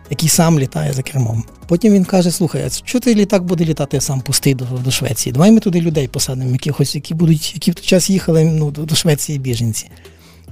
який 0.09 0.29
сам 0.29 0.59
літає 0.59 0.93
за 0.93 1.01
кермом. 1.01 1.43
Потім 1.67 1.93
він 1.93 2.05
каже: 2.05 2.31
слухай, 2.31 2.63
а 2.65 2.69
що 2.69 2.99
той 2.99 3.15
літак 3.15 3.43
буде 3.43 3.65
літати 3.65 4.01
сам 4.01 4.21
пустий 4.21 4.53
до 4.53 4.65
до 4.65 4.91
Швеції? 4.91 5.33
Давай 5.33 5.51
ми 5.51 5.59
туди 5.59 5.81
людей 5.81 6.07
посадимо, 6.07 6.51
якихось, 6.51 6.95
які 6.95 7.13
будуть, 7.13 7.53
які 7.53 7.71
в 7.71 7.75
той 7.75 7.85
час 7.85 8.09
їхали 8.09 8.45
ну, 8.45 8.71
до, 8.71 8.85
до 8.85 8.95
Швеції 8.95 9.39
біженці. 9.39 9.89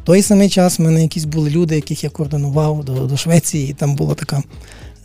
Той 0.03 0.21
самий 0.21 0.49
час 0.49 0.79
в 0.79 0.81
мене 0.81 1.01
якісь 1.01 1.25
були 1.25 1.49
люди, 1.49 1.75
яких 1.75 2.03
я 2.03 2.09
координував 2.09 2.83
до 2.83 2.93
до 3.07 3.17
Швеції, 3.17 3.69
і 3.69 3.73
там 3.73 3.95
була 3.95 4.15
така 4.15 4.43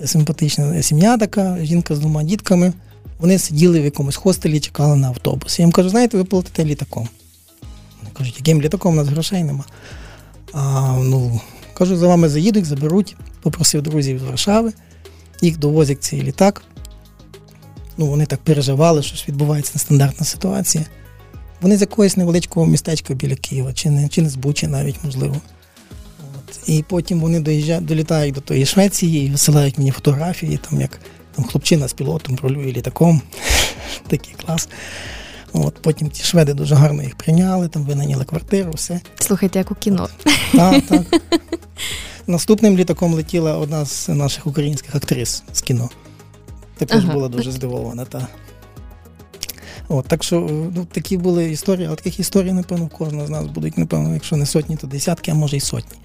симпатична 0.05 0.83
сім'я, 0.83 1.17
така 1.17 1.59
жінка 1.64 1.95
з 1.95 1.99
двома 1.99 2.23
дітками. 2.23 2.73
Вони 3.19 3.38
сиділи 3.38 3.81
в 3.81 3.85
якомусь 3.85 4.17
хостелі, 4.17 4.61
чекали 4.61 4.97
на 4.97 5.09
автобус. 5.09 5.59
Я 5.59 5.64
їм 5.64 5.73
кажу, 5.73 5.88
знаєте, 5.88 6.17
ви 6.17 6.25
платите 6.25 6.64
літаком. 6.64 7.09
Вони 7.99 8.11
кажуть, 8.14 8.35
яким 8.38 8.62
літаком 8.62 8.93
у 8.93 8.97
нас 8.97 9.09
грошей 9.09 9.45
нема. 9.45 9.64
А, 10.52 10.97
ну, 11.02 11.40
Кажу, 11.75 11.97
за 11.97 12.09
вами 12.09 12.28
заїдуть, 12.28 12.64
заберуть, 12.64 13.17
попросив 13.43 13.83
друзів 13.83 14.19
з 14.19 14.23
Варшави, 14.23 14.73
їх 15.40 15.59
довозять 15.59 16.02
цей 16.02 16.23
літак. 16.23 16.62
Ну, 17.97 18.07
Вони 18.07 18.26
так 18.26 18.40
переживали, 18.40 19.02
що 19.02 19.25
відбувається 19.28 19.73
нестандартна 19.75 20.26
ситуація. 20.26 20.85
Вони 21.61 21.77
з 21.77 21.81
якогось 21.81 22.17
невеличкого 22.17 22.67
містечка 22.67 23.15
біля 23.15 23.37
Києва, 23.37 23.73
чи 23.73 23.91
не 23.91 24.09
чи 24.09 24.23
не 24.23 24.29
з 24.29 24.37
Бучі 24.37 24.67
навіть, 24.67 25.05
можливо. 25.05 25.37
От. 26.21 26.69
І 26.69 26.85
потім 26.88 27.21
вони 27.21 27.41
доїжджають, 27.41 27.85
долітають 27.85 28.35
до 28.35 28.41
тої 28.41 28.67
Швеції 28.67 29.27
і 29.27 29.31
висилають 29.31 29.79
мені 29.79 29.91
фотографії, 29.91 30.61
там 30.71 30.81
як 30.81 31.00
там 31.35 31.45
хлопчина 31.45 31.88
з 31.88 31.93
пілотом 31.93 32.37
пролює 32.37 32.73
літаком. 32.73 33.23
Такий 34.09 34.35
клас. 34.47 34.69
От, 35.53 35.75
Потім 35.83 36.11
ті 36.11 36.23
шведи 36.23 36.55
дуже 36.55 36.75
гарно 36.75 37.03
їх 37.03 37.15
прийняли, 37.17 37.69
там 37.69 37.85
винайняли 37.85 38.25
квартиру, 38.25 38.71
все. 38.75 39.00
Слухайте, 39.19 39.59
як 39.59 39.71
у 39.71 39.75
кіно. 39.75 40.09
Так, 40.53 40.87
так. 40.88 41.03
Наступним 42.27 42.77
літаком 42.77 43.15
летіла 43.15 43.59
одна 43.59 43.85
з 43.85 44.09
наших 44.09 44.47
українських 44.47 44.95
актрис 44.95 45.43
з 45.53 45.61
кіно. 45.61 45.91
Також 46.79 47.05
ага. 47.05 47.12
була 47.12 47.29
дуже 47.29 47.53
здивована. 47.53 48.05
Та. 48.05 48.29
От, 49.88 50.07
Так 50.07 50.25
що 50.25 50.40
ну, 50.75 50.87
такі 50.92 51.16
були 51.16 51.50
історії, 51.50 51.87
але 51.87 51.97
таких 51.97 52.21
історій, 52.21 52.52
напевно, 52.52 52.85
в 52.85 52.88
кожного 52.88 53.26
з 53.26 53.30
нас 53.30 53.47
будуть, 53.47 53.78
напевно, 53.78 54.14
якщо 54.14 54.37
не 54.37 54.47
сотні, 54.47 54.76
то 54.76 54.87
десятки, 54.87 55.30
а 55.30 55.35
може 55.35 55.57
й 55.57 55.61
сотні. 55.61 55.99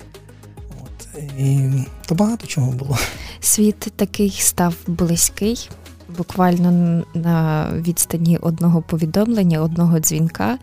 От, 0.83 1.21
І 1.39 1.69
то 2.05 2.15
багато 2.15 2.47
чого 2.47 2.71
було. 2.71 2.97
Світ 3.39 3.79
такий 3.79 4.29
став 4.29 4.75
близький 4.87 5.69
буквально 6.17 7.03
на 7.13 7.69
відстані 7.73 8.37
одного 8.37 8.81
повідомлення, 8.81 9.61
одного 9.61 9.99
дзвінка. 9.99 10.57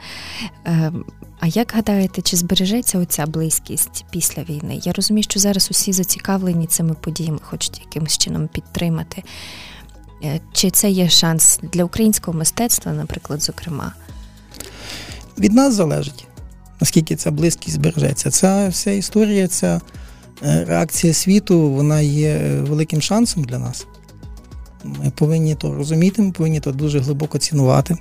Ем, 0.64 1.04
а 1.40 1.46
як 1.46 1.72
гадаєте, 1.76 2.22
чи 2.22 2.36
збережеться 2.36 2.98
оця 2.98 3.26
близькість 3.26 4.04
після 4.10 4.42
війни? 4.42 4.80
Я 4.82 4.92
розумію, 4.92 5.22
що 5.22 5.40
зараз 5.40 5.68
усі 5.70 5.92
зацікавлені 5.92 6.66
цими 6.66 6.94
подіями, 6.94 7.38
хочуть 7.42 7.80
якимось 7.84 8.18
чином 8.18 8.48
підтримати. 8.48 9.22
Е, 10.24 10.40
чи 10.52 10.70
це 10.70 10.90
є 10.90 11.08
шанс 11.08 11.60
для 11.72 11.84
українського 11.84 12.38
мистецтва, 12.38 12.92
наприклад, 12.92 13.42
зокрема? 13.42 13.92
Від 15.38 15.52
нас 15.52 15.74
залежить, 15.74 16.26
наскільки 16.80 17.16
ця 17.16 17.30
близькість 17.30 17.74
збережеться. 17.74 18.30
Ця 18.30 18.68
вся 18.68 18.90
історія, 18.90 19.48
ця 19.48 19.80
е, 20.42 20.64
реакція 20.64 21.14
світу, 21.14 21.70
вона 21.70 22.00
є 22.00 22.38
великим 22.60 23.02
шансом 23.02 23.44
для 23.44 23.58
нас. 23.58 23.86
Ми 24.84 25.10
повинні 25.10 25.54
то 25.54 25.74
розуміти, 25.74 26.22
ми 26.22 26.32
повинні 26.32 26.60
то 26.60 26.72
дуже 26.72 27.00
глибоко 27.00 27.38
цінувати. 27.38 27.96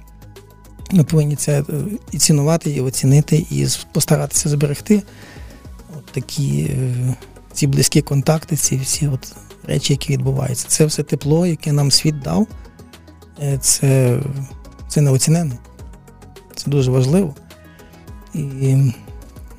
Ми 0.91 1.03
повинні 1.03 1.35
це 1.35 1.59
е, 1.59 1.63
і 2.11 2.17
цінувати, 2.17 2.71
і 2.71 2.81
оцінити, 2.81 3.45
і 3.51 3.67
постаратися 3.91 4.49
зберегти 4.49 5.03
от 5.97 6.05
такі 6.05 6.61
е, 6.61 7.15
ці 7.53 7.67
близькі 7.67 8.01
контакти, 8.01 8.55
ці 8.55 8.77
всі 8.77 9.07
от 9.07 9.35
речі, 9.69 9.93
які 9.93 10.13
відбуваються. 10.13 10.67
Це 10.67 10.85
все 10.85 11.03
тепло, 11.03 11.45
яке 11.45 11.71
нам 11.71 11.91
світ 11.91 12.19
дав. 12.19 12.47
Е, 13.43 13.57
це 13.57 14.19
це 14.87 15.01
неоціненно. 15.01 15.55
Це 16.55 16.71
дуже 16.71 16.91
важливо. 16.91 17.35
І 18.33 18.93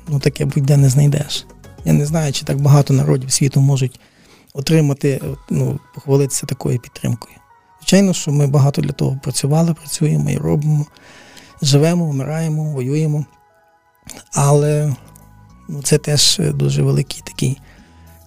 ну, 0.07 0.19
таке 0.19 0.45
будь-де 0.45 0.77
не 0.77 0.89
знайдеш. 0.89 1.45
Я 1.85 1.93
не 1.93 2.05
знаю, 2.05 2.33
чи 2.33 2.45
так 2.45 2.61
багато 2.61 2.93
народів 2.93 3.31
світу 3.31 3.61
можуть 3.61 3.99
отримати, 4.53 5.21
ну, 5.49 5.79
похвалитися 5.95 6.45
такою 6.45 6.79
підтримкою. 6.79 7.35
Звичайно, 7.79 8.13
що 8.13 8.31
ми 8.31 8.47
багато 8.47 8.81
для 8.81 8.91
того 8.91 9.19
працювали, 9.23 9.73
працюємо 9.73 10.29
і 10.29 10.37
робимо, 10.37 10.85
живемо, 11.61 12.05
вмираємо, 12.05 12.63
воюємо. 12.63 13.25
Але 14.33 14.95
ну, 15.69 15.81
це 15.81 15.97
теж 15.97 16.41
дуже 16.53 16.83
великий 16.83 17.21
такий. 17.25 17.57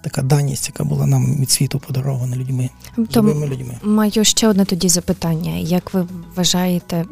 Така 0.04 0.22
даність, 0.22 0.68
яка 0.68 0.84
була 0.84 1.06
нам 1.06 1.36
від 1.36 1.50
світу 1.50 1.78
подарована 1.78 2.36
людьми. 2.36 2.70
живими 3.10 3.46
людьми. 3.46 3.74
Маю 3.82 4.24
ще 4.24 4.48
одне 4.48 4.64
тоді 4.64 4.88
запитання. 4.88 5.52
Як 5.56 5.94
ви 5.94 6.06
вважаєте, 6.36 7.04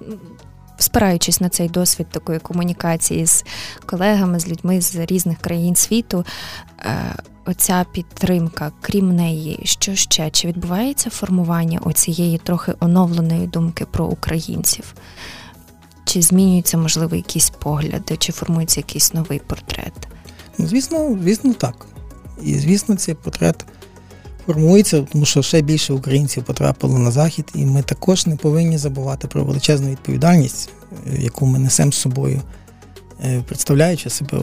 спираючись 0.78 1.40
на 1.40 1.48
цей 1.48 1.68
досвід 1.68 2.06
такої 2.10 2.38
комунікації 2.38 3.26
з 3.26 3.44
колегами, 3.86 4.40
з 4.40 4.48
людьми 4.48 4.80
з 4.80 4.96
різних 4.96 5.38
країн 5.38 5.76
світу, 5.76 6.24
е, 6.80 7.14
оця 7.46 7.84
підтримка, 7.92 8.72
крім 8.80 9.16
неї, 9.16 9.60
що 9.64 9.94
ще? 9.94 10.30
Чи 10.30 10.48
відбувається 10.48 11.10
формування 11.10 11.78
оцієї 11.78 12.38
трохи 12.38 12.74
оновленої 12.80 13.46
думки 13.46 13.86
про 13.90 14.06
українців? 14.06 14.94
Чи 16.04 16.22
змінюються, 16.22 16.78
можливо, 16.78 17.16
якісь 17.16 17.50
погляди, 17.50 18.16
чи 18.16 18.32
формується 18.32 18.80
якийсь 18.80 19.14
новий 19.14 19.38
портрет? 19.46 20.08
Ну, 20.58 20.66
Звісно, 20.66 21.18
звісно, 21.22 21.54
так. 21.54 21.86
І 22.44 22.54
звісно, 22.54 22.96
цей 22.96 23.14
портрет 23.14 23.64
формується, 24.46 25.02
тому 25.12 25.24
що 25.24 25.42
ще 25.42 25.62
більше 25.62 25.92
українців 25.92 26.44
потрапило 26.44 26.98
на 26.98 27.10
захід, 27.10 27.44
і 27.54 27.64
ми 27.66 27.82
також 27.82 28.26
не 28.26 28.36
повинні 28.36 28.78
забувати 28.78 29.28
про 29.28 29.44
величезну 29.44 29.90
відповідальність, 29.90 30.70
е, 30.92 31.22
яку 31.22 31.46
ми 31.46 31.58
несемо 31.58 31.92
з 31.92 31.96
собою, 31.96 32.42
е, 33.24 33.42
представляючи 33.46 34.10
себе 34.10 34.38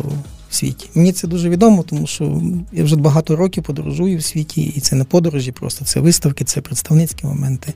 в 0.50 0.56
світі. 0.56 0.90
Мені 0.96 1.12
це 1.12 1.28
дуже 1.28 1.50
відомо, 1.50 1.84
тому 1.84 2.08
що 2.08 2.42
я 2.72 2.84
вже 2.84 2.96
багато 2.96 3.36
років 3.36 3.64
подорожую 3.64 4.18
в 4.18 4.24
світі, 4.24 4.62
і 4.62 4.80
це 4.80 4.96
не 4.96 5.04
подорожі, 5.04 5.52
просто 5.52 5.86
це 5.86 6.00
виставки, 6.00 6.46
це 6.46 6.62
представницькі 6.62 7.28
моменти. 7.28 7.74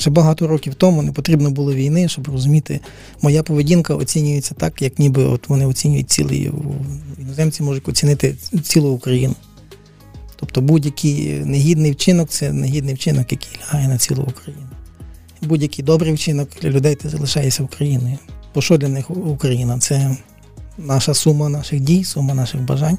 Ще 0.00 0.10
багато 0.10 0.46
років 0.46 0.74
тому 0.74 1.02
не 1.02 1.12
потрібно 1.12 1.50
було 1.50 1.74
війни, 1.74 2.08
щоб 2.08 2.28
розуміти, 2.28 2.80
моя 3.22 3.42
поведінка 3.42 3.94
оцінюється 3.94 4.54
так, 4.54 4.82
як 4.82 4.98
ніби 4.98 5.24
от 5.24 5.48
вони 5.48 5.66
оцінюють 5.66 6.10
цілий 6.10 6.50
іноземці 7.18 7.62
можуть 7.62 7.88
оцінити 7.88 8.34
цілу 8.62 8.90
Україну. 8.90 9.34
Тобто 10.36 10.60
будь-який 10.60 11.32
негідний 11.44 11.92
вчинок 11.92 12.28
це 12.28 12.52
негідний 12.52 12.94
вчинок, 12.94 13.32
який 13.32 13.58
лягає 13.60 13.88
на 13.88 13.98
цілу 13.98 14.22
Україну. 14.22 14.66
Будь-який 15.42 15.84
добрий 15.84 16.12
вчинок 16.12 16.48
для 16.62 16.70
людей 16.70 16.94
ти 16.94 17.08
залишаєшся 17.08 17.62
Україною. 17.62 18.18
Бо 18.54 18.62
що 18.62 18.78
для 18.78 18.88
них 18.88 19.10
Україна? 19.10 19.78
Це 19.78 20.16
наша 20.78 21.14
сума 21.14 21.48
наших 21.48 21.80
дій, 21.80 22.04
сума 22.04 22.34
наших 22.34 22.60
бажань. 22.60 22.98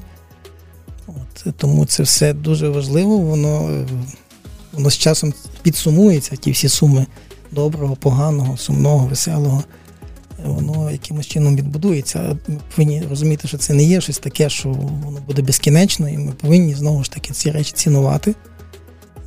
От, 1.06 1.54
Тому 1.56 1.86
це 1.86 2.02
все 2.02 2.32
дуже 2.32 2.68
важливо, 2.68 3.18
воно 3.18 3.84
воно 4.72 4.90
з 4.90 4.98
часом 4.98 5.34
підсумується, 5.62 6.36
ті 6.36 6.50
всі 6.50 6.68
суми 6.68 7.06
доброго, 7.50 7.96
поганого, 7.96 8.56
сумного, 8.56 9.06
веселого. 9.06 9.64
Воно 10.44 10.90
якимось 10.90 11.26
чином 11.26 11.56
відбудується. 11.56 12.36
Ми 12.48 12.58
повинні 12.76 13.02
розуміти, 13.10 13.48
що 13.48 13.58
це 13.58 13.74
не 13.74 13.84
є 13.84 14.00
щось 14.00 14.18
таке, 14.18 14.48
що 14.48 14.68
воно 14.68 15.18
буде 15.26 15.42
безкінечно, 15.42 16.08
і 16.08 16.18
ми 16.18 16.32
повинні 16.32 16.74
знову 16.74 17.04
ж 17.04 17.10
таки 17.10 17.32
ці 17.32 17.50
речі 17.50 17.72
цінувати. 17.72 18.34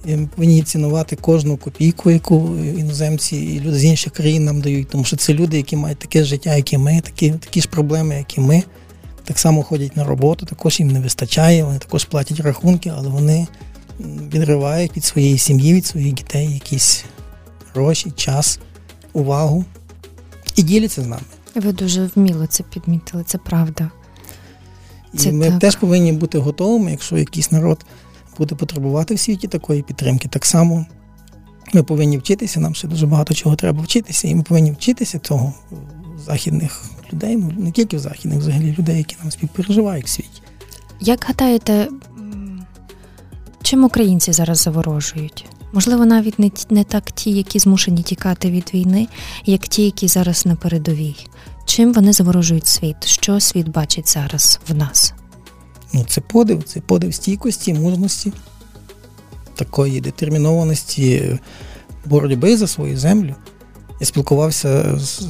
І 0.06 0.16
Ми 0.16 0.28
повинні 0.36 0.62
цінувати 0.62 1.16
кожну 1.16 1.58
копійку, 1.58 2.12
яку 2.12 2.58
іноземці 2.78 3.38
і 3.38 3.60
люди 3.60 3.78
з 3.78 3.84
інших 3.84 4.14
країн 4.14 4.46
нам 4.46 4.62
дають, 4.62 4.90
тому 4.90 5.04
що 5.04 5.18
це 5.18 5.34
люди, 5.34 5.58
які 5.58 5.75
мають 5.75 6.00
таке 6.00 6.24
життя, 6.24 6.56
як 6.56 6.74
і 6.74 6.78
ми, 6.78 7.02
такі 7.02 7.32
такі 7.32 7.62
ж 7.62 7.68
проблеми, 7.68 8.16
як 8.16 8.38
і 8.38 8.42
ми. 8.42 8.64
Так 9.24 9.40
само 9.40 9.64
ходять 9.64 9.98
на 9.98 10.04
роботу, 10.04 10.46
також 10.46 10.80
їм 10.80 10.88
не 10.88 11.00
вистачає, 11.00 11.64
вони 11.64 11.80
також 11.80 12.06
платять 12.06 12.40
рахунки, 12.40 12.92
але 12.98 13.10
вони 13.10 13.48
відривають 14.00 14.98
від 14.98 15.04
своєї 15.04 15.38
сім'ї, 15.38 15.74
від 15.74 15.86
своїх 15.86 16.14
дітей 16.14 16.54
якісь 16.54 17.06
гроші, 17.74 18.12
час, 18.12 18.60
увагу 19.14 19.66
і 20.56 20.64
діляться 20.64 21.02
з 21.02 21.08
нами. 21.08 21.24
Ви 21.56 21.72
дуже 21.72 22.10
вміло 22.16 22.48
це 22.48 22.64
підмітили, 22.64 23.24
це 23.24 23.38
правда. 23.38 23.92
Це 25.18 25.30
і 25.30 25.32
ми 25.32 25.50
так. 25.50 25.60
теж 25.60 25.75
повинні 25.75 26.12
бути 26.12 26.38
готовими, 26.38 26.92
якщо 26.92 27.18
якийсь 27.18 27.52
народ 27.52 27.86
буде 28.38 28.56
потребувати 28.56 29.16
в 29.16 29.20
світі 29.20 29.48
такої 29.48 29.82
підтримки. 29.82 30.28
Так 30.28 30.46
само 30.46 30.86
ми 31.74 31.84
повинні 31.84 32.18
вчитися, 32.18 32.60
нам 32.60 32.75
ще 32.75 32.88
дуже 32.88 33.08
багато 33.08 33.34
чого 33.34 33.56
треба 33.56 33.84
вчитися, 33.84 34.28
і 34.28 34.36
ми 34.36 34.44
повинні 34.44 34.72
вчитися 34.72 35.20
цього 35.20 35.54
західних 36.25 36.84
людей, 37.14 37.36
ну 37.36 37.52
не 37.58 37.72
тільки 37.72 37.98
в 37.98 38.00
західних, 38.00 38.40
взагалі 38.40 38.75
людей, 38.80 38.98
які 38.98 39.16
нам 39.24 39.32
співпереживають 39.32 40.06
в 40.06 40.10
світі. 40.10 40.42
Як 41.00 41.25
гадаєте, 41.28 41.88
чим 43.75 43.84
українці 43.84 44.34
зараз 44.34 44.58
заворожують? 44.58 45.46
Можливо, 45.74 46.05
навіть 46.05 46.39
не 46.39 46.51
не 46.70 46.84
так 46.84 47.12
ті, 47.12 47.32
які 47.32 47.60
змушені 47.60 48.03
тікати 48.03 48.51
від 48.51 48.72
війни, 48.74 49.08
як 49.46 49.67
ті, 49.67 49.86
які 49.86 50.08
зараз 50.08 50.46
на 50.46 50.55
передовій. 50.55 51.15
Чим 51.65 51.94
вони 51.94 52.13
заворожують 52.13 52.67
світ? 52.67 53.05
Що 53.05 53.39
світ 53.39 53.70
бачить 53.70 54.10
зараз 54.10 54.60
в 54.70 54.75
нас? 54.75 55.13
Ну, 55.94 56.05
це 56.10 56.22
подив, 56.22 56.63
це 56.63 56.82
подив 56.82 57.13
стійкості, 57.13 57.74
мужності, 57.74 58.34
такої 59.55 60.01
детермінованості 60.01 61.39
боротьби 62.05 62.58
за 62.58 62.67
свою 62.67 62.98
землю. 62.98 63.36
Я 64.00 64.05
спілкувався 64.05 65.00
з 65.00 65.27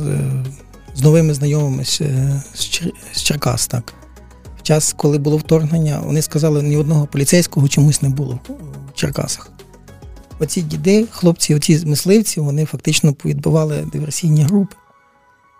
з 0.96 1.02
новими 1.02 1.34
знайомими 1.34 1.86
з, 1.86 2.02
з 3.14 3.24
Черкас. 3.24 3.68
так. 3.68 3.94
Час, 4.66 4.94
коли 4.98 5.18
було 5.18 5.38
вторгнення, 5.38 6.00
вони 6.00 6.22
сказали, 6.22 6.64
ні 6.64 6.78
одного 6.78 7.06
поліцейського 7.06 7.68
чомусь 7.68 8.02
не 8.02 8.10
було 8.10 8.40
в 8.90 8.94
Черкасах. 8.94 9.52
Оці 10.40 10.62
діди, 10.62 11.08
хлопці, 11.12 11.56
оці 11.56 11.86
мисливці, 11.86 12.40
вони 12.40 12.66
фактично 12.66 13.14
повідбивали 13.14 13.88
диверсійні 13.94 14.44
групи. 14.44 14.76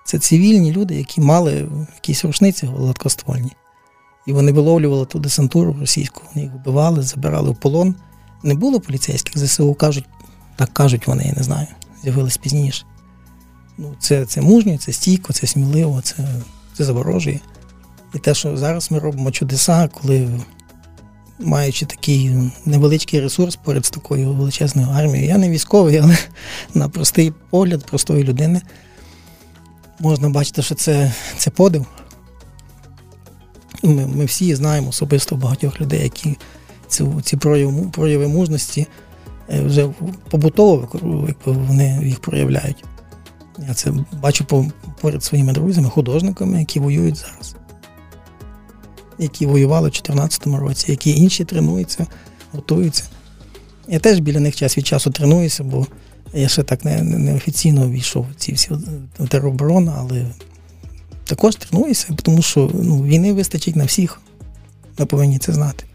Це 0.06 0.20
цивільні 0.20 0.72
люди, 0.72 0.96
які 0.96 1.22
мали 1.22 1.70
якісь 1.96 2.26
рушниці 2.26 2.66
гладкоствольні. 2.66 3.52
І 4.28 4.34
вони 4.34 4.52
виловлювали 4.52 5.06
ту 5.06 5.20
десантуру 5.20 5.76
російську, 5.80 6.22
вони 6.34 6.46
їх 6.46 6.54
вбивали, 6.54 7.02
забирали 7.02 7.50
в 7.50 7.56
полон. 7.56 7.96
Не 8.44 8.54
було 8.54 8.80
поліцейських 8.80 9.38
ЗСУ, 9.38 9.74
кажуть, 9.74 10.06
так 10.56 10.74
кажуть 10.74 11.08
вони, 11.08 11.24
я 11.24 11.34
не 11.38 11.44
знаю, 11.44 11.68
з'явились 12.04 12.38
пізніше. 12.38 12.86
Ну, 13.78 13.96
Це 14.00 14.26
це 14.26 14.42
мужньо, 14.42 14.78
це 14.78 14.94
стійко, 14.94 15.34
це 15.34 15.48
сміливо, 15.48 16.02
це 16.02 16.16
це 16.74 16.84
заворожує. 16.84 17.40
І 18.14 18.20
те, 18.20 18.34
що 18.34 18.58
зараз 18.58 18.92
ми 18.92 19.00
робимо 19.00 19.32
чудеса, 19.32 19.88
коли, 19.88 20.30
маючи 21.40 21.86
такий 21.86 22.32
невеличкий 22.66 23.22
ресурс 23.22 23.56
поряд 23.56 23.86
з 23.86 23.90
такою 23.90 24.34
величезною 24.34 24.88
армією, 24.88 25.28
я 25.28 25.38
не 25.38 25.50
військовий, 25.50 25.98
але 25.98 26.18
на 26.74 26.90
простий 26.90 27.34
погляд 27.50 27.86
простої 27.86 28.24
людини 28.24 28.62
можна 30.00 30.30
бачити, 30.30 30.62
що 30.62 30.76
це 30.76 31.14
це 31.38 31.50
подив. 31.52 31.86
Ми 33.84 34.08
ми 34.08 34.26
всі 34.26 34.56
знаємо 34.56 34.90
особисто 34.90 35.36
багатьох 35.36 35.82
людей, 35.82 36.04
які 36.04 36.38
ці 36.88 37.06
ці 37.24 37.38
прояви, 37.38 37.90
прояви 37.92 38.28
мужності 38.28 38.88
е, 39.50 39.62
вже 39.62 39.90
побутово 40.30 40.90
вони 41.46 42.02
їх 42.04 42.20
проявляють. 42.20 42.84
Я 43.68 43.74
це 43.74 43.94
бачу 44.22 44.46
поряд 45.02 45.24
своїми 45.24 45.54
друзями, 45.54 45.90
художниками, 45.90 46.60
які 46.60 46.80
воюють 46.80 47.18
зараз, 47.18 47.56
які 49.20 49.46
воювали 49.46 49.90
в 49.90 49.92
2014 49.92 50.48
році, 50.48 50.92
які 50.92 51.18
інші 51.18 51.46
тренуються, 51.46 52.08
готуються. 52.52 53.04
Я 53.88 54.00
теж 54.00 54.20
біля 54.20 54.40
них 54.40 54.56
час 54.56 54.78
від 54.78 54.88
часу 54.88 55.12
тренуюся, 55.12 55.64
бо 55.64 55.88
я 56.34 56.48
ще 56.48 56.64
так 56.64 56.86
неофіційно 56.86 57.86
не 57.86 57.92
війшов 57.92 58.26
в 58.32 58.36
ці 58.36 58.54
всі 58.54 58.72
тероборони, 59.30 59.92
але 59.98 60.26
також 61.24 61.56
тренуюся, 61.56 62.08
тому 62.24 62.42
що 62.42 62.72
ну, 62.74 63.04
війни 63.04 63.34
вистачить 63.34 63.76
на 63.76 63.86
всіх. 63.86 64.22
Ми 65.00 65.06
повинні 65.06 65.38
це 65.38 65.54
знати. 65.54 65.86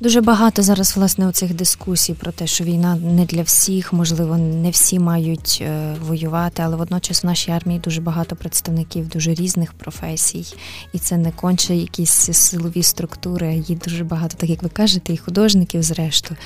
Дуже 0.00 0.20
багато 0.20 0.62
зараз 0.62 0.96
власне 0.96 1.28
у 1.28 1.32
цих 1.32 1.54
дискусій 1.54 2.14
про 2.14 2.32
те, 2.32 2.46
що 2.46 2.64
війна 2.64 2.96
не 2.96 3.24
для 3.24 3.42
всіх, 3.42 3.92
можливо, 3.92 4.36
не 4.36 4.70
всі 4.70 4.98
мають 4.98 5.58
е, 5.62 5.96
воювати, 6.06 6.62
але 6.62 6.76
водночас 6.76 7.24
в 7.24 7.26
нашій 7.26 7.50
армії 7.50 7.80
дуже 7.80 8.00
багато 8.00 8.36
представників 8.36 9.08
дуже 9.08 9.34
різних 9.34 9.72
професій, 9.72 10.44
і 10.92 10.98
це 10.98 11.16
не 11.16 11.32
конче 11.32 11.76
якісь 11.76 12.30
силові 12.32 12.82
структури. 12.82 13.64
Є 13.68 13.76
дуже 13.76 14.04
багато, 14.04 14.36
так 14.36 14.50
як 14.50 14.62
ви 14.62 14.68
кажете, 14.68 15.12
і 15.12 15.16
художників, 15.16 15.82
зрештою. 15.82 16.38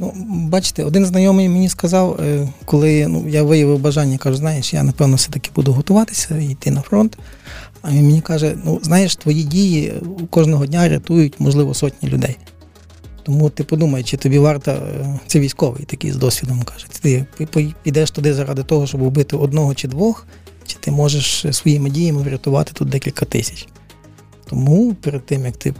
Ну, 0.00 0.12
бачите, 0.48 0.84
один 0.84 1.06
знайомий 1.06 1.48
мені 1.48 1.68
сказав, 1.68 2.20
е, 2.20 2.48
коли 2.64 3.06
ну, 3.06 3.28
я 3.28 3.42
виявив 3.42 3.78
бажання, 3.78 4.18
кажу, 4.18 4.36
знаєш, 4.36 4.74
я 4.74 4.82
напевно 4.82 5.16
все-таки 5.16 5.50
буду 5.54 5.72
готуватися 5.72 6.38
і 6.38 6.46
йти 6.46 6.70
на 6.70 6.80
фронт. 6.80 7.18
А 7.82 7.90
він 7.90 8.04
мені 8.04 8.20
каже: 8.20 8.56
ну, 8.64 8.80
знаєш, 8.82 9.16
твої 9.16 9.44
дії 9.44 9.92
кожного 10.30 10.66
дня 10.66 10.88
рятують, 10.88 11.34
можливо, 11.40 11.74
сотні 11.74 12.08
людей. 12.08 12.36
Тому 13.22 13.50
ти 13.50 13.64
подумай, 13.64 14.02
чи 14.02 14.16
тобі 14.16 14.38
варто, 14.38 14.70
е, 14.70 15.20
це 15.26 15.40
військовий 15.40 15.84
такий 15.84 16.12
з 16.12 16.16
досвідом 16.16 16.62
каже, 16.62 16.86
ти 16.90 17.26
підеш 17.82 18.10
туди 18.10 18.34
заради 18.34 18.62
того, 18.62 18.86
щоб 18.86 19.02
вбити 19.02 19.36
одного 19.36 19.74
чи 19.74 19.88
двох, 19.88 20.26
чи 20.66 20.76
ти 20.80 20.90
можеш 20.90 21.46
своїми 21.50 21.90
діями 21.90 22.22
врятувати 22.22 22.72
тут 22.74 22.88
декілька 22.88 23.24
тисяч. 23.24 23.68
Тому 24.46 24.94
перед 24.94 25.26
тим, 25.26 25.44
як 25.44 25.56
ти 25.56 25.74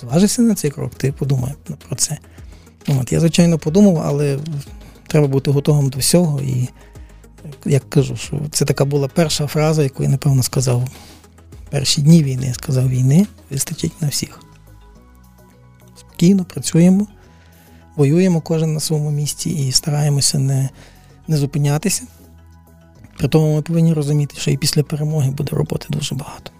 зважишся 0.00 0.42
на 0.42 0.54
цей 0.54 0.70
крок, 0.70 0.94
ти 0.94 1.12
подумай 1.12 1.52
про 1.88 1.96
це. 1.96 2.18
От, 2.88 3.12
Я, 3.12 3.20
звичайно, 3.20 3.58
подумав, 3.58 4.02
але 4.06 4.38
треба 5.06 5.26
бути 5.26 5.50
готовим 5.50 5.88
до 5.88 5.98
всього. 5.98 6.40
І 6.40 6.68
як 7.64 7.90
кажу, 7.90 8.16
що 8.16 8.40
це 8.52 8.64
така 8.64 8.84
була 8.84 9.08
перша 9.08 9.46
фраза, 9.46 9.82
яку 9.82 10.02
я, 10.02 10.08
напевно, 10.08 10.42
сказав 10.42 10.88
перші 11.70 12.02
дні 12.02 12.22
війни. 12.22 12.46
Я 12.46 12.54
сказав, 12.54 12.88
війни 12.88 13.26
вистачить 13.50 14.02
на 14.02 14.08
всіх. 14.08 14.40
Спокійно 15.96 16.44
працюємо, 16.44 17.06
воюємо 17.96 18.40
кожен 18.40 18.74
на 18.74 18.80
своєму 18.80 19.10
місці 19.10 19.50
і 19.50 19.72
стараємося 19.72 20.38
не, 20.38 20.70
не 21.28 21.36
зупинятися. 21.36 22.02
При 23.18 23.28
тому 23.28 23.56
ми 23.56 23.62
повинні 23.62 23.92
розуміти, 23.92 24.34
що 24.38 24.50
і 24.50 24.56
після 24.56 24.82
перемоги 24.82 25.30
буде 25.30 25.56
роботи 25.56 25.86
дуже 25.90 26.14
багато. 26.14 26.50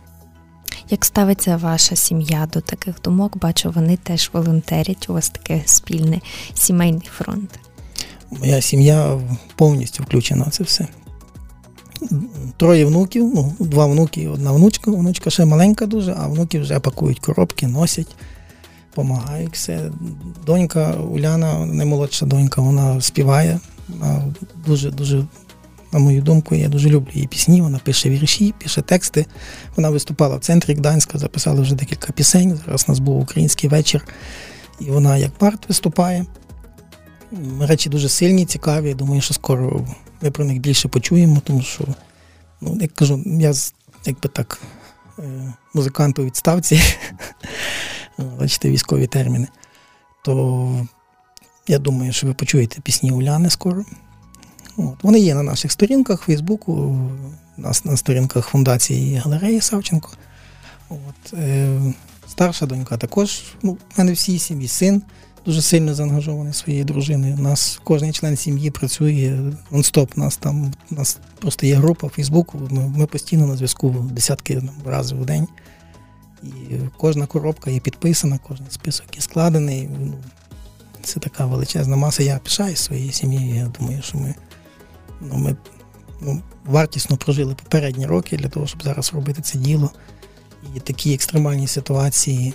Як 0.90 1.04
ставиться 1.04 1.56
ваша 1.56 1.96
сім'я 1.96 2.48
до 2.52 2.60
таких 2.60 2.94
думок? 3.04 3.36
Бачу, 3.36 3.72
вони 3.74 3.96
теж 3.96 4.30
волонтерять. 4.32 5.10
У 5.10 5.12
вас 5.12 5.30
таке 5.30 5.62
спільний 5.66 6.22
сімейний 6.54 7.08
фронт. 7.18 7.58
Моя 8.30 8.60
сім'я 8.60 9.20
повністю 9.56 10.02
включена 10.02 10.44
в 10.44 10.50
це 10.50 10.64
все. 10.64 10.88
Троє 12.56 12.84
внуків, 12.84 13.32
ну, 13.34 13.52
два 13.58 13.86
внуки 13.86 14.20
і 14.22 14.28
одна 14.28 14.52
внучка. 14.52 14.90
Внучка 14.90 15.30
ще 15.30 15.44
маленька 15.44 15.86
дуже, 15.86 16.14
а 16.18 16.26
внуки 16.26 16.60
вже 16.60 16.80
пакують 16.80 17.20
коробки, 17.20 17.66
носять, 17.66 18.16
допомагають 18.90 19.52
все. 19.52 19.90
Донька 20.46 20.92
Уляна, 20.92 21.66
наймолодша 21.66 22.26
донька, 22.26 22.60
вона 22.60 23.00
співає. 23.00 23.60
Вона 23.88 24.34
дуже-дуже 24.66 25.24
на 25.94 26.00
мою 26.00 26.22
думку, 26.22 26.54
я 26.54 26.68
дуже 26.68 26.88
люблю 26.88 27.10
її 27.14 27.26
пісні. 27.26 27.60
Вона 27.62 27.78
пише 27.78 28.10
вірші, 28.10 28.54
пише 28.62 28.82
тексти. 28.82 29.26
Вона 29.76 29.90
виступала 29.90 30.36
в 30.36 30.40
центрі 30.40 30.74
Гданська, 30.74 31.18
записала 31.18 31.60
вже 31.60 31.74
декілька 31.74 32.12
пісень. 32.12 32.60
Зараз 32.66 32.84
у 32.88 32.92
нас 32.92 32.98
був 32.98 33.20
український 33.20 33.70
вечір, 33.70 34.06
і 34.80 34.84
вона 34.84 35.16
як 35.16 35.30
парт 35.30 35.68
виступає. 35.68 36.26
Речі 37.60 37.90
дуже 37.90 38.08
сильні, 38.08 38.44
цікаві. 38.44 38.94
Думаю, 38.94 39.20
що 39.20 39.34
скоро 39.34 39.86
ми 40.22 40.30
про 40.30 40.44
них 40.44 40.60
більше 40.60 40.88
почуємо, 40.88 41.42
тому 41.44 41.62
що, 41.62 41.84
ну, 42.60 42.78
як 42.80 42.92
кажу, 42.92 43.22
я 43.26 43.52
якби 44.06 44.28
так 44.28 44.60
е, 45.18 45.54
музикант 45.74 46.18
у 46.18 46.24
відставці, 46.24 46.80
бачите, 48.38 48.70
військові 48.70 49.06
терміни, 49.06 49.48
то 50.24 50.86
я 51.68 51.78
думаю, 51.78 52.12
що 52.12 52.26
ви 52.26 52.34
почуєте 52.34 52.80
пісні 52.80 53.10
Уляни 53.10 53.50
скоро. 53.50 53.84
От. 54.76 55.04
Вони 55.04 55.20
є 55.20 55.34
на 55.34 55.42
наших 55.42 55.72
сторінках 55.72 56.20
Фейсбуку, 56.20 56.98
на, 57.56 57.72
на 57.84 57.96
сторінках 57.96 58.46
фундації 58.46 59.16
галереї 59.16 59.60
Савченко. 59.60 60.10
От. 60.88 61.34
Е, 61.34 61.80
Старша 62.28 62.66
донька 62.66 62.96
також. 62.96 63.42
Ну, 63.62 63.72
в 63.72 63.98
мене 63.98 64.12
всій 64.12 64.38
сім'ї 64.38 64.68
син 64.68 65.02
дуже 65.46 65.62
сильно 65.62 65.94
заангажований 65.94 66.52
своєю 66.52 66.84
дружиною. 66.84 67.34
У 67.38 67.42
нас 67.42 67.80
кожен 67.84 68.12
член 68.12 68.36
сім'ї 68.36 68.70
працює 68.70 69.52
нон-стоп. 69.72 70.08
У 70.16 70.20
нас 70.20 70.36
там 70.36 70.72
у 70.90 70.94
нас 70.94 71.18
просто 71.40 71.66
є 71.66 71.74
група 71.74 72.08
Фейсбуку. 72.08 72.60
Ми, 72.70 72.88
ми 72.88 73.06
постійно 73.06 73.46
на 73.46 73.56
зв'язку 73.56 73.90
десятки 74.12 74.62
разів 74.86 75.20
в 75.20 75.26
день. 75.26 75.48
І 76.42 76.48
кожна 76.96 77.26
коробка 77.26 77.70
є 77.70 77.80
підписана, 77.80 78.38
кожен 78.48 78.66
список 78.70 79.06
є 79.14 79.20
складений. 79.20 79.88
Ну, 80.00 80.14
Це 81.02 81.20
така 81.20 81.46
величезна 81.46 81.96
маса. 81.96 82.22
Я 82.22 82.38
пишаю 82.38 82.76
своєю 82.76 83.12
сім'єю. 83.12 83.54
Я 83.54 83.72
думаю, 83.80 84.02
що 84.02 84.18
ми 84.18 84.34
ну, 85.24 85.36
ми 85.36 85.56
ну, 86.20 86.42
вартісно 86.64 87.16
прожили 87.16 87.54
попередні 87.54 88.06
роки 88.06 88.36
для 88.36 88.48
того, 88.48 88.66
щоб 88.66 88.82
зараз 88.82 89.14
робити 89.14 89.42
це 89.42 89.58
діло. 89.58 89.90
І 90.76 90.80
такі 90.80 91.14
екстремальні 91.14 91.66
ситуації 91.66 92.54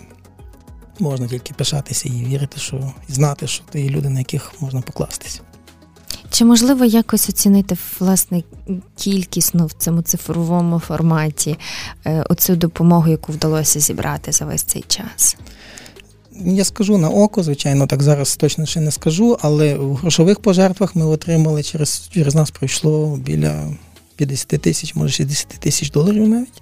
можна 1.00 1.28
тільки 1.28 1.54
пишатися 1.54 2.10
і 2.10 2.26
вірити, 2.26 2.60
що 2.60 2.94
і 3.10 3.14
знати, 3.14 3.48
що 3.48 3.64
ти 3.64 3.82
є 3.82 3.90
люди, 3.90 4.10
на 4.10 4.20
яких 4.20 4.62
можна 4.62 4.82
покластися. 4.82 5.42
Чи 6.30 6.46
можливо 6.46 6.86
якось 6.86 7.30
оцінити 7.30 7.78
власне 8.00 8.44
кількісно 8.96 9.66
в 9.66 9.74
цьому 9.74 10.02
цифровому 10.02 10.80
форматі 10.80 11.58
е, 12.06 12.24
оцю 12.30 12.56
допомогу, 12.56 13.08
яку 13.08 13.32
вдалося 13.32 13.80
зібрати 13.80 14.32
за 14.32 14.46
весь 14.46 14.64
цей 14.64 14.86
час? 14.88 15.38
Я 16.46 16.64
скажу 16.64 16.98
на 16.98 17.10
око, 17.10 17.44
звичайно, 17.44 17.88
так 17.88 18.04
зараз 18.04 18.36
точно 18.36 18.66
ще 18.66 18.82
не 18.82 18.92
скажу, 18.92 19.38
але 19.42 19.76
в 19.76 19.96
грошових 19.96 20.40
пожертвах 20.40 20.96
ми 20.96 21.06
отримали 21.06 21.64
через 21.64 22.10
через 22.14 22.36
нас 22.36 22.52
пройшло 22.52 23.18
біля 23.18 23.68
50 24.16 24.48
тисяч, 24.62 24.96
може 24.96 25.14
60 25.14 25.48
тисяч 25.48 25.92
доларів 25.92 26.30
навіть. 26.30 26.62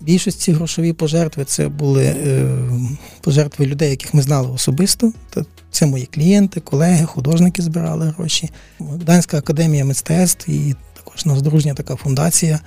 Більшості 0.00 0.52
грошові 0.52 0.92
пожертви 0.92 1.44
це 1.44 1.68
були 1.68 2.04
е, 2.04 2.48
пожертви 3.20 3.66
людей, 3.66 3.90
яких 3.90 4.14
ми 4.14 4.22
знали 4.22 4.48
особисто. 4.48 5.12
Це 5.70 5.86
мої 5.86 6.06
клієнти, 6.06 6.60
колеги, 6.60 7.04
художники 7.04 7.62
збирали 7.62 8.14
гроші. 8.16 8.50
Гданська 8.80 9.38
академія 9.38 9.84
мистецтв 9.84 10.50
і 10.50 10.74
також 10.94 11.26
нас 11.26 11.42
дружня 11.42 11.74
така 11.74 11.96
фундація. 11.96 12.60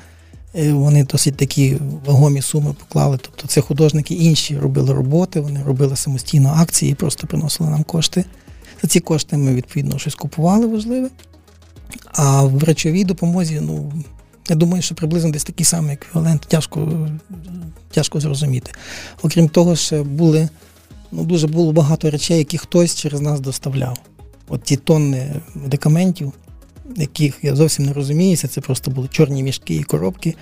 Е, 0.56 0.74
вони 0.74 1.04
досить 1.04 1.38
такі 1.38 1.78
вагомі 2.06 2.42
суми 2.42 2.74
поклали. 2.74 3.18
Тобто 3.22 3.48
це 3.48 3.62
художники 3.62 4.16
інші 4.16 4.58
робили 4.58 4.94
роботи, 4.94 5.40
вони 5.40 5.64
робили 5.64 5.96
самостійно 5.96 6.54
акції, 6.58 6.94
просто 6.94 7.28
приносили 7.28 7.70
нам 7.70 7.84
кошти. 7.84 8.26
За 8.82 8.88
ці 8.88 9.00
кошти 9.00 9.38
ми, 9.38 9.56
відповідно, 9.56 10.00
щось 10.00 10.16
купували 10.16 10.68
важливе. 10.68 11.10
А 12.06 12.44
в 12.44 12.64
речовій 12.64 13.04
допомозі, 13.04 13.60
ну, 13.62 13.94
я 14.50 14.56
думаю, 14.56 14.82
що 14.82 14.96
приблизно 14.96 15.32
десь 15.32 15.44
такий 15.44 15.66
самий 15.66 15.94
еквівалент, 15.94 16.42
тяжко 16.42 17.10
тяжко 17.92 18.20
зрозуміти. 18.20 18.72
Окрім 19.22 19.50
того, 19.50 19.76
ще 19.76 20.04
були, 20.04 20.50
ну, 21.12 21.24
дуже 21.24 21.48
було 21.48 21.72
багато 21.72 22.12
речей, 22.12 22.38
які 22.38 22.58
хтось 22.58 22.96
через 22.96 23.22
нас 23.22 23.40
доставляв. 23.40 23.98
От 24.48 24.64
ті 24.64 24.78
тонни 24.78 25.36
медикаментів, 25.56 26.34
яких 26.96 27.38
я 27.42 27.56
зовсім 27.56 27.86
не 27.86 27.94
розуміюся, 27.94 28.48
це 28.48 28.62
просто 28.62 28.92
були 28.92 29.08
чорні 29.08 29.44
мішки 29.44 29.76
і 29.76 29.84
коробки, 29.84 30.36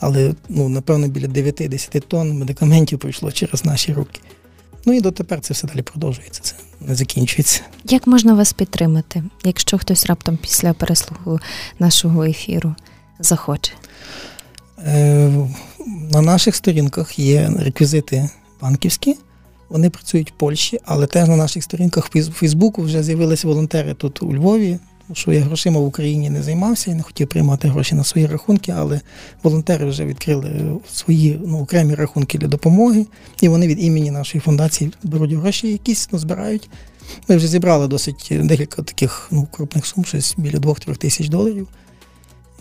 але 0.00 0.34
ну, 0.48 0.68
напевно 0.68 1.08
біля 1.08 1.26
9-10 1.26 2.00
тонн 2.00 2.38
медикаментів 2.38 2.98
пройшло 2.98 3.32
через 3.32 3.64
наші 3.64 3.92
руки. 3.92 4.20
Ну 4.86 4.92
і 4.92 5.00
дотепер 5.00 5.40
це 5.40 5.54
все 5.54 5.66
далі 5.66 5.82
продовжується, 5.82 6.40
це 6.42 6.54
не 6.80 6.94
закінчується. 6.94 7.60
Як 7.84 8.06
можна 8.06 8.34
вас 8.34 8.52
підтримати, 8.52 9.22
якщо 9.44 9.78
хтось 9.78 10.06
раптом 10.06 10.36
після 10.36 10.72
переслуху 10.72 11.40
нашого 11.78 12.24
ефіру 12.24 12.74
захоче? 13.18 13.72
Е, 14.86 15.48
На 16.12 16.22
наших 16.22 16.56
сторінках 16.56 17.18
є 17.18 17.50
реквізити 17.58 18.30
банківські. 18.60 19.16
Вони 19.68 19.90
працюють 19.90 20.30
в 20.30 20.34
Польщі, 20.34 20.80
але 20.84 21.06
теж 21.06 21.28
на 21.28 21.36
наших 21.36 21.64
сторінках 21.64 22.14
в 22.14 22.30
Фейсбуку 22.30 22.82
вже 22.82 23.02
з'явилися 23.02 23.48
волонтери 23.48 23.94
тут 23.94 24.22
у 24.22 24.34
Львові, 24.34 24.78
що 25.12 25.32
я 25.32 25.40
грошима 25.40 25.80
в 25.80 25.84
Україні 25.84 26.30
не 26.30 26.42
займався 26.42 26.90
і 26.90 26.94
не 26.94 27.02
хотів 27.02 27.28
приймати 27.28 27.68
гроші 27.68 27.94
на 27.94 28.04
свої 28.04 28.26
рахунки, 28.26 28.74
але 28.76 29.00
волонтери 29.42 29.86
вже 29.86 30.04
відкрили 30.04 30.50
свої 30.92 31.40
ну, 31.46 31.60
окремі 31.60 31.94
рахунки 31.94 32.38
для 32.38 32.48
допомоги, 32.48 33.06
і 33.40 33.48
вони 33.48 33.66
від 33.66 33.84
імені 33.84 34.10
нашої 34.10 34.40
фундації 34.40 34.92
беруть 35.02 35.32
гроші, 35.32 35.72
якісь 35.72 36.08
ну, 36.12 36.18
збирають. 36.18 36.70
Ми 37.28 37.36
вже 37.36 37.46
зібрали 37.46 37.88
досить 37.88 38.32
декілька 38.42 38.82
таких 38.82 39.28
ну, 39.30 39.48
крупних 39.50 39.86
сум, 39.86 40.04
щось 40.04 40.34
біля 40.38 40.58
2-3 40.58 40.96
тисяч 40.96 41.28
доларів. 41.28 41.68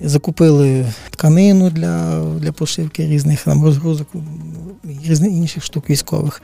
Закупили 0.02 0.86
тканину 1.10 1.70
для 1.70 2.24
для 2.40 2.52
пошивки 2.52 3.08
різних 3.08 3.44
там 3.44 3.64
розгрузок, 3.64 4.08
різних 5.06 5.32
інших 5.32 5.64
штук 5.64 5.90
військових. 5.90 6.42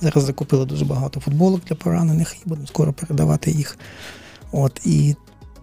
Зараз 0.00 0.24
закупили 0.24 0.66
дуже 0.66 0.84
багато 0.84 1.20
футболок 1.20 1.60
для 1.68 1.76
поранених 1.76 2.36
і 2.46 2.48
будемо 2.48 2.66
скоро 2.66 2.92
передавати 2.92 3.50
їх. 3.50 3.78
От, 4.52 4.80
І 4.84 5.14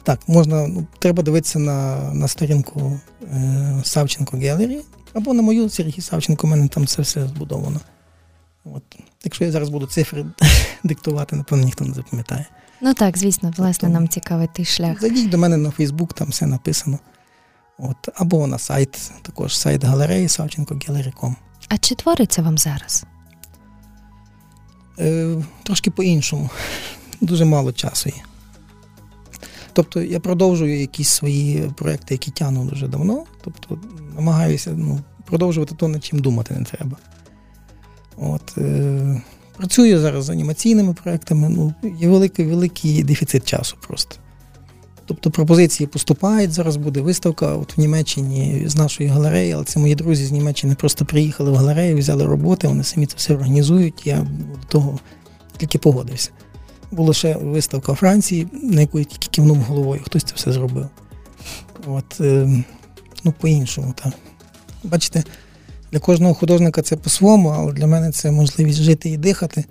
так, 0.07 0.29
можна, 0.29 0.67
ну, 0.67 0.87
треба 0.99 1.23
дивитися 1.23 1.59
на 1.59 1.97
на 2.13 2.27
сторінку 2.27 2.99
е, 3.23 3.81
Савченко 3.83 4.37
Гелері 4.37 4.81
або 5.13 5.33
на 5.33 5.41
мою 5.41 5.69
Сергій 5.69 6.01
Савченко, 6.01 6.47
у 6.47 6.49
мене 6.49 6.67
там 6.67 6.87
це 6.87 7.01
все 7.01 7.27
збудовано. 7.27 7.79
От. 8.65 8.83
Якщо 9.23 9.45
я 9.45 9.51
зараз 9.51 9.69
буду 9.69 9.87
цифри 9.87 10.25
диктувати, 10.83 11.35
напевно, 11.35 11.65
ніхто 11.65 11.85
не 11.85 11.93
запам'ятає. 11.93 12.45
Ну 12.81 12.93
так, 12.93 13.17
звісно, 13.17 13.53
власне, 13.57 13.87
тобто, 13.87 13.93
нам 13.93 14.07
цікавий 14.07 14.47
той 14.53 14.65
шлях. 14.65 15.01
Зайдіть 15.01 15.29
до 15.29 15.37
мене 15.37 15.57
на 15.57 15.71
Фейсбук, 15.71 16.13
там 16.13 16.27
все 16.27 16.45
написано. 16.45 16.99
От. 17.77 17.97
Або 18.15 18.47
на 18.47 18.59
сайт, 18.59 19.11
також 19.21 19.57
сайт 19.57 19.83
галереї 19.83 20.27
Савченко.Gallery.com. 20.27 21.35
А 21.69 21.77
чи 21.77 21.95
твориться 21.95 22.41
вам 22.41 22.57
зараз? 22.57 23.05
Е, 24.99 25.35
Трошки 25.63 25.91
по-іншому. 25.91 26.49
Дуже 27.21 27.45
мало 27.45 27.71
часу 27.71 28.09
є. 28.09 28.26
Тобто 29.77 30.01
я 30.01 30.19
продовжую 30.19 30.79
якісь 30.79 31.09
свої 31.09 31.71
проекти, 31.75 32.13
які 32.13 32.31
тягну 32.31 32.65
дуже 32.65 32.87
давно. 32.87 33.23
Тобто 33.43 33.77
намагаюся 34.15 34.71
ну, 34.75 34.99
продовжувати 35.25 35.75
то, 35.75 35.87
над 35.87 36.05
чим 36.05 36.19
думати 36.19 36.55
не 36.59 36.65
треба. 36.65 36.97
От, 38.17 38.57
е, 38.57 39.21
Працюю 39.57 39.99
зараз 39.99 40.25
з 40.25 40.29
анімаційними 40.29 40.93
проектами. 40.93 41.49
Ну, 41.49 41.73
Є 41.99 42.07
великий 42.07 42.45
великий 42.45 43.03
дефіцит 43.03 43.45
часу 43.45 43.77
просто. 43.87 44.15
Тобто 45.05 45.31
пропозиції 45.31 45.87
поступають, 45.87 46.51
зараз 46.51 46.77
буде 46.77 47.01
виставка 47.01 47.47
от 47.47 47.77
в 47.77 47.79
Німеччині 47.79 48.63
з 48.65 48.75
нашої 48.75 49.09
галереї, 49.09 49.51
але 49.51 49.63
це 49.63 49.79
мої 49.79 49.95
друзі 49.95 50.25
з 50.25 50.31
Німеччини 50.31 50.75
просто 50.75 51.05
приїхали 51.05 51.51
в 51.51 51.55
галерею, 51.55 51.97
взяли 51.97 52.25
роботи, 52.25 52.67
вони 52.67 52.83
самі 52.83 53.05
це 53.05 53.13
все 53.17 53.33
організують. 53.33 54.07
Я 54.07 54.27
до 54.61 54.67
того 54.67 54.99
тільки 55.57 55.77
погодився. 55.77 56.31
Була 56.91 57.13
ще 57.13 57.35
виставка 57.35 57.93
Франції, 57.93 58.47
на 58.63 58.81
яку 58.81 58.99
я 58.99 59.05
тільки 59.05 59.27
кивнув 59.31 59.57
головою, 59.57 60.01
хтось 60.05 60.23
це 60.23 60.33
все 60.35 60.51
зробив. 60.51 60.87
От, 61.87 62.21
е, 62.21 62.63
Ну, 63.23 63.31
по-іншому, 63.31 63.93
так. 64.03 64.13
Бачите, 64.83 65.23
для 65.91 65.99
кожного 65.99 66.33
художника 66.33 66.81
це 66.81 66.95
по-своєму, 66.95 67.49
але 67.49 67.73
для 67.73 67.87
мене 67.87 68.11
це 68.11 68.31
можливість 68.31 68.81
жити 68.81 69.09
і 69.09 69.17
дихати, 69.17 69.65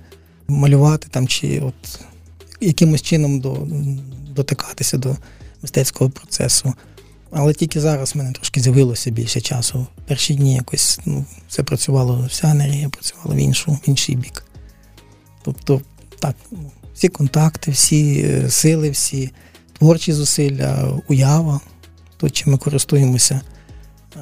малювати 0.49 1.09
там, 1.11 1.29
чи 1.29 1.61
от 1.61 2.01
якимось 2.61 3.03
чином 3.03 3.41
до, 3.41 3.67
дотикатися 4.31 4.99
до 4.99 5.17
мистецького 5.63 6.11
процесу. 6.11 6.75
Але 7.31 7.55
тільки 7.55 7.81
зараз 7.81 8.15
в 8.15 8.19
мене 8.19 8.33
трошки 8.33 8.61
з'явилося 8.61 9.11
більше 9.11 9.41
часу. 9.41 9.87
Перші 10.07 10.35
дні 10.35 10.55
якось 10.55 11.01
ну, 11.07 11.25
все 11.49 11.63
працювало, 11.63 12.27
вся 12.29 12.51
енергія 12.51 12.89
працювала 12.89 13.35
в 13.35 13.39
іншу, 13.39 13.73
в 13.73 13.81
інший 13.85 14.17
бік. 14.17 14.45
Тобто, 15.43 15.81
так, 16.21 16.37
ну, 16.51 16.71
всі 16.97 17.09
контакти, 17.09 17.71
всі 17.71 18.27
е, 18.29 18.51
сили, 18.51 18.91
всі 18.91 19.31
творчі 19.79 20.13
зусилля, 20.13 21.01
уява, 21.09 21.61
то, 22.17 22.31
чим 22.31 22.53
ми 22.53 22.59
користуємося 22.59 23.41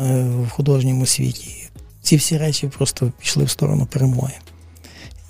е, 0.01 0.25
в 0.47 0.51
художньому 0.51 1.07
світі. 1.07 1.69
Ці 2.03 2.17
всі 2.17 2.39
речі 2.39 2.71
просто 2.77 3.13
пішли 3.19 3.45
в 3.45 3.51
сторону 3.51 3.87
перемоги. 3.87 4.33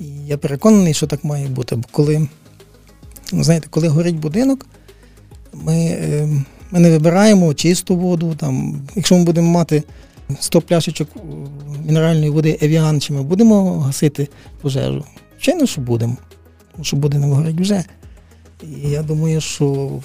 І 0.00 0.04
я 0.26 0.38
переконаний, 0.38 0.94
що 0.94 1.06
так 1.06 1.24
має 1.24 1.48
бути. 1.48 1.76
Бо 1.76 1.88
коли, 1.90 2.28
знаєте, 3.32 3.66
коли 3.70 3.88
горить 3.88 4.18
будинок, 4.18 4.66
ми 5.52 5.76
е, 5.76 6.28
ми 6.70 6.80
не 6.80 6.90
вибираємо 6.90 7.54
чисту 7.54 7.96
воду. 7.96 8.34
Там, 8.34 8.82
Якщо 8.94 9.18
ми 9.18 9.24
будемо 9.24 9.50
мати 9.50 9.82
100 10.40 10.60
пляшечок 10.60 11.08
мінеральної 11.86 12.30
води 12.30 12.58
Евіан, 12.62 13.00
чи 13.00 13.12
ми 13.12 13.22
будемо 13.22 13.80
гасити 13.80 14.28
пожежу? 14.60 15.04
Звичайно, 15.32 15.66
що 15.66 15.80
будемо 15.80 16.16
що 16.82 16.96
будинок 16.96 17.32
горить 17.32 17.60
вже. 17.60 17.84
І 18.62 18.90
я 18.90 19.02
думаю, 19.02 19.40
що 19.40 19.66
в 19.72 20.02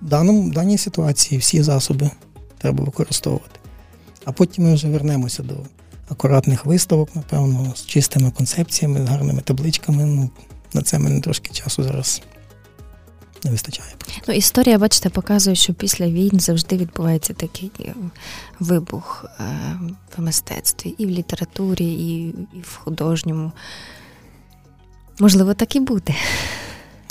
даному, 0.00 0.52
даній 0.52 0.78
ситуації 0.78 1.38
всі 1.38 1.62
засоби 1.62 2.10
треба 2.58 2.84
використовувати. 2.84 3.60
А 4.24 4.32
потім 4.32 4.64
ми 4.64 4.74
вже 4.74 4.88
вернемося 4.88 5.42
до 5.42 5.54
акуратних 6.08 6.66
виставок, 6.66 7.16
напевно, 7.16 7.72
з 7.76 7.86
чистими 7.86 8.30
концепціями, 8.30 9.06
з 9.06 9.08
гарними 9.08 9.40
табличками. 9.40 10.04
Ну, 10.04 10.30
На 10.74 10.82
це 10.82 10.98
мене 10.98 11.20
трошки 11.20 11.52
часу 11.52 11.82
зараз 11.82 12.22
не 13.44 13.50
вистачає. 13.50 13.88
Ну, 14.28 14.34
Історія, 14.34 14.78
бачите, 14.78 15.08
показує, 15.08 15.56
що 15.56 15.74
після 15.74 16.06
війн 16.06 16.40
завжди 16.40 16.76
відбувається 16.76 17.32
такий 17.32 17.72
е, 17.80 17.94
вибух 18.60 19.24
е, 19.40 19.44
в 20.16 20.20
мистецтві, 20.22 20.94
і 20.98 21.06
в 21.06 21.10
літературі, 21.10 21.92
і 21.92 22.34
в 22.62 22.76
художньому. 22.76 23.52
Можливо, 25.20 25.54
так 25.54 25.76
і 25.76 25.80
буде. 25.80 26.14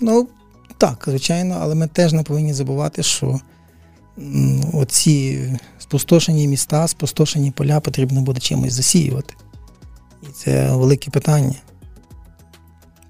Ну, 0.01 0.27
так, 0.77 1.03
звичайно, 1.07 1.57
але 1.61 1.75
ми 1.75 1.87
теж 1.87 2.13
не 2.13 2.23
повинні 2.23 2.53
забувати, 2.53 3.03
що 3.03 3.39
оці 4.73 5.39
спустошені 5.79 6.47
міста, 6.47 6.87
спустошені 6.87 7.51
поля 7.51 7.79
потрібно 7.79 8.21
буде 8.21 8.39
чимось 8.39 8.73
засіювати. 8.73 9.33
І 10.23 10.25
це 10.25 10.75
велике 10.75 11.11
питання. 11.11 11.55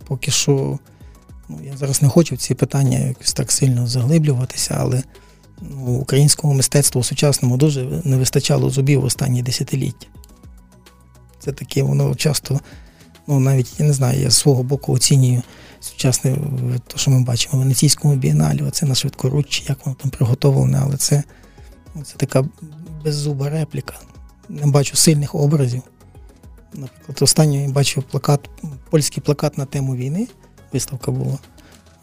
Поки 0.07 0.31
що, 0.31 0.79
ну, 1.49 1.59
я 1.63 1.77
зараз 1.77 2.01
не 2.01 2.09
хочу 2.09 2.35
в 2.35 2.38
ці 2.38 2.55
питання 2.55 2.99
якось 2.99 3.33
так 3.33 3.51
сильно 3.51 3.88
заглиблюватися, 3.88 4.75
але 4.79 5.03
ну, 5.62 5.85
українському 5.85 6.53
мистецтву 6.53 7.03
сучасному 7.03 7.57
дуже 7.57 8.01
не 8.03 8.17
вистачало 8.17 8.69
зубів 8.69 9.01
в 9.01 9.05
останні 9.05 9.41
десятиліття. 9.41 10.07
Це 11.39 11.51
таке, 11.51 11.83
воно 11.83 12.15
часто 12.15 12.59
ну 13.29 13.39
навіть 13.39 13.79
я 13.79 13.85
не 13.85 13.93
знаю, 13.93 14.21
я 14.21 14.29
з 14.29 14.37
свого 14.37 14.63
боку 14.63 14.93
оцінюю 14.93 15.41
сучасне, 15.79 16.37
те, 16.87 16.97
що 16.97 17.11
ми 17.11 17.23
бачимо 17.23 17.57
в 17.57 17.59
Венеційському 17.59 18.15
бієналі, 18.15 18.61
оце 18.61 18.85
на 18.85 18.95
швидкоруччі, 18.95 19.65
як 19.69 19.85
воно 19.85 19.95
там 20.01 20.11
приготовлене, 20.11 20.79
але 20.83 20.97
це, 20.97 21.23
це 22.03 22.15
така 22.17 22.45
беззуба 23.03 23.49
репліка. 23.49 23.93
Не 24.49 24.67
бачу 24.67 24.95
сильних 24.95 25.35
образів. 25.35 25.81
Наприклад, 26.73 27.17
останньо 27.21 27.61
я 27.61 27.69
бачив 27.69 28.03
плакат, 28.03 28.49
польський 28.89 29.23
плакат 29.23 29.57
на 29.57 29.65
тему 29.65 29.95
війни. 29.95 30.27
Виставка 30.73 31.11
була. 31.11 31.37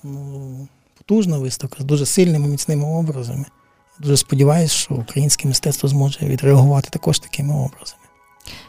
Ну, 0.02 0.68
Потужна 0.98 1.38
виставка 1.38 1.76
з 1.80 1.84
дуже 1.84 2.06
сильними, 2.06 2.48
міцними 2.48 2.84
образами. 2.84 3.44
Дуже 4.00 4.16
сподіваюся, 4.16 4.74
що 4.74 4.94
українське 4.94 5.48
мистецтво 5.48 5.88
зможе 5.88 6.18
відреагувати 6.22 6.88
також 6.90 7.18
такими 7.18 7.54
образами. 7.54 8.05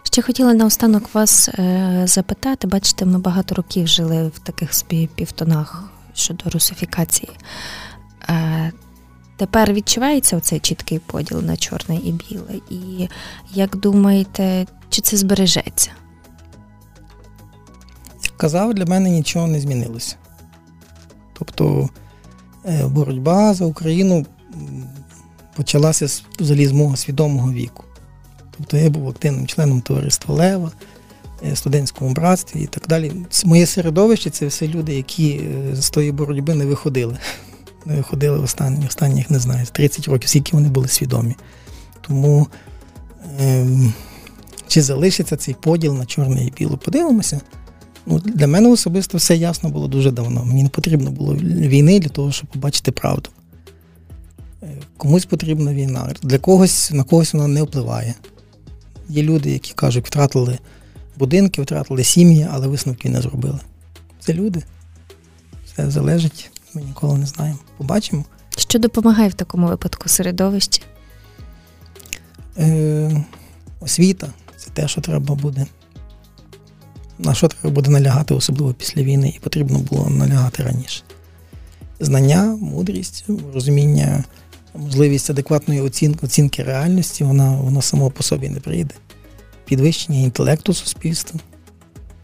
Ще 0.03 0.21
хотіла 0.21 0.53
наостанок 0.53 1.13
вас 1.13 1.49
е, 1.49 2.03
запитати, 2.05 2.67
бачите, 2.67 3.05
ми 3.05 3.19
багато 3.19 3.55
років 3.55 3.87
жили 3.87 4.27
в 4.27 4.39
таких 4.39 4.73
собі 4.73 5.09
півтонах 5.15 5.83
щодо 6.13 6.49
русифікації. 6.49 7.31
Е, 8.29 8.71
тепер 9.37 9.73
відчувається 9.73 10.37
оцей 10.37 10.59
чіткий 10.59 10.99
поділ 10.99 11.41
на 11.41 11.57
чорне 11.57 11.95
і 11.95 12.11
біле. 12.11 12.61
І 12.69 13.09
як 13.53 13.75
думаєте, 13.75 14.65
чи 14.89 15.01
це 15.01 15.17
збережеться? 15.17 15.91
Як 18.23 18.37
казав, 18.37 18.73
для 18.73 18.85
мене 18.85 19.09
нічого 19.09 19.47
не 19.47 19.59
змінилося. 19.59 20.15
Тобто 21.33 21.89
е, 22.65 22.87
боротьба 22.87 23.53
за 23.53 23.65
Україну 23.65 24.25
почалася 25.55 26.07
з 26.39 26.71
мого 26.71 26.95
свідомого 26.95 27.51
віку. 27.51 27.83
Тобто 28.57 28.77
я 28.77 28.89
був 28.89 29.09
активним 29.09 29.47
членом 29.47 29.81
товариства 29.81 30.35
Лева, 30.35 30.71
е, 31.45 31.55
студентському 31.55 32.13
братстві 32.13 32.61
і 32.61 32.67
так 32.67 32.87
далі. 32.87 33.11
Моє 33.45 33.65
середовище 33.65 34.29
це 34.29 34.45
все 34.45 34.67
люди, 34.67 34.95
які 34.95 35.31
е, 35.31 35.75
з 35.75 35.89
тої 35.89 36.11
боротьби 36.11 36.55
не 36.55 36.65
виходили. 36.65 37.17
Не 37.85 37.95
виходили 37.95 38.39
останні, 38.39 38.85
останніх, 38.87 39.29
не 39.29 39.39
знаю, 39.39 39.65
30 39.71 40.07
років, 40.07 40.29
скільки 40.29 40.51
вони 40.53 40.69
були 40.69 40.87
свідомі. 40.87 41.35
Тому 42.07 42.47
ем, 43.39 43.93
чи 44.67 44.81
залишиться 44.81 45.35
цей 45.35 45.53
поділ 45.53 45.93
на 45.93 46.05
чорне 46.05 46.45
і 46.45 46.53
біле? 46.57 46.75
Подивимося. 46.75 47.41
Ну, 48.05 48.19
Для 48.19 48.47
мене 48.47 48.69
особисто 48.69 49.17
все 49.17 49.35
ясно 49.35 49.69
було 49.69 49.87
дуже 49.87 50.11
давно. 50.11 50.45
Мені 50.45 50.63
не 50.63 50.69
потрібно 50.69 51.11
було 51.11 51.35
війни 51.35 51.99
для 51.99 52.09
того, 52.09 52.31
щоб 52.31 52.49
побачити 52.49 52.91
правду. 52.91 53.29
Е, 54.63 54.67
комусь 54.97 55.25
потрібна 55.25 55.73
війна, 55.73 56.13
для 56.21 56.37
когось 56.37 56.91
на 56.91 57.03
когось 57.03 57.33
вона 57.33 57.47
не 57.47 57.63
впливає. 57.63 58.13
Є 59.09 59.23
люди, 59.23 59.51
які 59.51 59.73
кажуть, 59.73 60.07
втратили 60.07 60.59
будинки, 61.17 61.61
втратили 61.61 62.03
сім'ї, 62.03 62.47
але 62.51 62.67
висновки 62.67 63.09
не 63.09 63.21
зробили. 63.21 63.59
Це 64.19 64.33
люди. 64.33 64.63
Все 65.65 65.91
залежить, 65.91 66.51
ми 66.73 66.81
ніколи 66.81 67.17
не 67.17 67.25
знаємо. 67.25 67.59
Побачимо. 67.77 68.25
Що 68.57 68.79
допомагає 68.79 69.29
в 69.29 69.33
такому 69.33 69.67
випадку 69.67 70.09
середовище? 70.09 70.81
Е, 72.57 73.25
Освіта 73.79 74.27
це 74.57 74.69
те, 74.69 74.87
що 74.87 75.01
треба 75.01 75.35
буде. 75.35 75.65
На 77.19 77.33
що 77.33 77.47
треба 77.47 77.69
буде 77.69 77.89
налягати, 77.89 78.33
особливо 78.33 78.73
після 78.73 79.01
війни, 79.01 79.33
і 79.35 79.39
потрібно 79.39 79.79
було 79.79 80.09
налягати 80.09 80.63
раніше. 80.63 81.03
Знання, 81.99 82.43
мудрість, 82.61 83.25
розуміння 83.53 84.23
можливість 84.75 85.29
адекватної 85.29 85.81
оцінки 85.81 86.25
оцінки 86.25 86.63
реальності, 86.63 87.23
вона 87.23 87.55
вона 87.55 87.81
само 87.81 88.11
по 88.11 88.23
собі 88.23 88.49
не 88.49 88.59
прийде. 88.59 88.95
Підвищення 89.65 90.19
інтелекту 90.19 90.73
суспільства. 90.73 91.39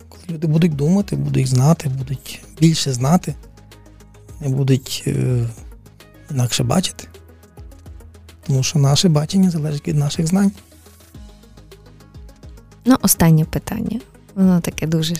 Коли 0.09 0.23
люди 0.29 0.47
будуть 0.47 0.75
думати, 0.75 1.15
будуть 1.15 1.47
знати, 1.47 1.89
будуть 1.89 2.41
більше 2.59 2.93
знати, 2.93 3.35
будуть 4.39 5.03
е, 5.07 5.45
інакше 6.31 6.63
бачити. 6.63 7.07
Тому 8.47 8.63
що 8.63 8.79
наше 8.79 9.09
бачення 9.09 9.49
залежить 9.49 9.87
від 9.87 9.95
наших 9.95 10.27
знань. 10.27 10.51
Ну, 12.85 12.97
останнє 13.01 13.45
питання. 13.45 13.99
Воно 14.35 14.61
таке 14.61 14.87
дуже. 14.87 15.15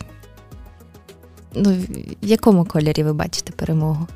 Ну, 1.55 1.73
В 2.21 2.27
якому 2.27 2.65
кольорі 2.65 3.03
ви 3.03 3.13
бачите 3.13 3.51
перемогу? 3.51 4.07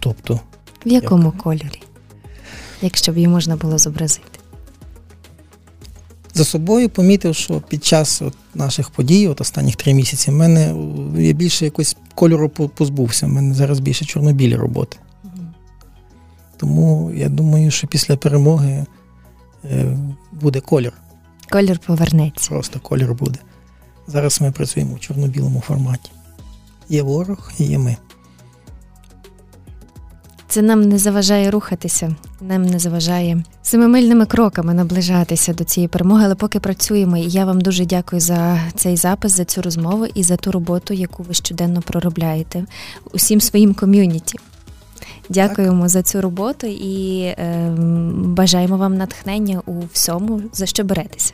Тобто, 0.00 0.40
в 0.86 0.88
якому 0.88 1.24
Як? 1.24 1.36
кольорі? 1.36 1.82
Якщо 2.82 3.12
б 3.12 3.16
її 3.16 3.28
можна 3.28 3.56
було 3.56 3.78
зобразити? 3.78 4.40
За 6.34 6.44
собою 6.44 6.88
помітив, 6.88 7.34
що 7.34 7.60
під 7.60 7.84
час 7.84 8.22
от 8.22 8.34
наших 8.54 8.90
подій, 8.90 9.28
от 9.28 9.40
останніх 9.40 9.76
три 9.76 9.94
місяці, 9.94 10.30
в 10.30 10.34
мене 10.34 10.74
я 11.16 11.32
більше 11.32 11.64
якось 11.64 11.96
кольору 12.14 12.48
позбувся. 12.48 13.26
У 13.26 13.28
мене 13.28 13.54
зараз 13.54 13.80
більше 13.80 14.04
чорно-білі 14.04 14.56
роботи. 14.56 14.96
Угу. 15.24 15.32
Тому 16.56 17.12
я 17.14 17.28
думаю, 17.28 17.70
що 17.70 17.86
після 17.86 18.16
перемоги 18.16 18.86
е, 19.64 19.96
буде 20.32 20.60
колір. 20.60 20.92
Колір 21.50 21.78
повернеться. 21.78 22.48
Просто 22.48 22.80
колір 22.80 23.14
буде. 23.14 23.38
Зараз 24.06 24.40
ми 24.40 24.52
працюємо 24.52 24.94
в 24.94 25.00
чорно-білому 25.00 25.60
форматі. 25.60 26.10
Є 26.88 27.02
ворог 27.02 27.52
і 27.58 27.64
є 27.64 27.78
ми. 27.78 27.96
Це 30.50 30.62
нам 30.62 30.82
не 30.82 30.98
заважає 30.98 31.50
рухатися, 31.50 32.16
нам 32.40 32.66
не 32.66 32.78
заважає 32.78 33.44
семимильними 33.62 34.26
кроками 34.26 34.74
наближатися 34.74 35.52
до 35.52 35.64
цієї 35.64 35.88
перемоги, 35.88 36.24
але 36.24 36.34
поки 36.34 36.60
працюємо. 36.60 37.16
І 37.16 37.28
я 37.28 37.44
вам 37.44 37.60
дуже 37.60 37.86
дякую 37.86 38.20
за 38.20 38.60
цей 38.74 38.96
запис, 38.96 39.32
за 39.32 39.44
цю 39.44 39.62
розмову 39.62 40.06
і 40.14 40.22
за 40.22 40.36
ту 40.36 40.52
роботу, 40.52 40.94
яку 40.94 41.22
ви 41.22 41.34
щоденно 41.34 41.82
проробляєте 41.82 42.64
усім 43.12 43.40
своїм 43.40 43.74
ком'юніті. 43.74 44.38
Дякуємо 45.28 45.82
так. 45.82 45.88
за 45.88 46.02
цю 46.02 46.20
роботу 46.20 46.66
і 46.66 47.20
е, 47.20 47.74
бажаємо 48.14 48.76
вам 48.76 48.96
натхнення 48.96 49.62
у 49.66 49.74
всьому, 49.92 50.42
за 50.52 50.66
що 50.66 50.84
беретеся. 50.84 51.32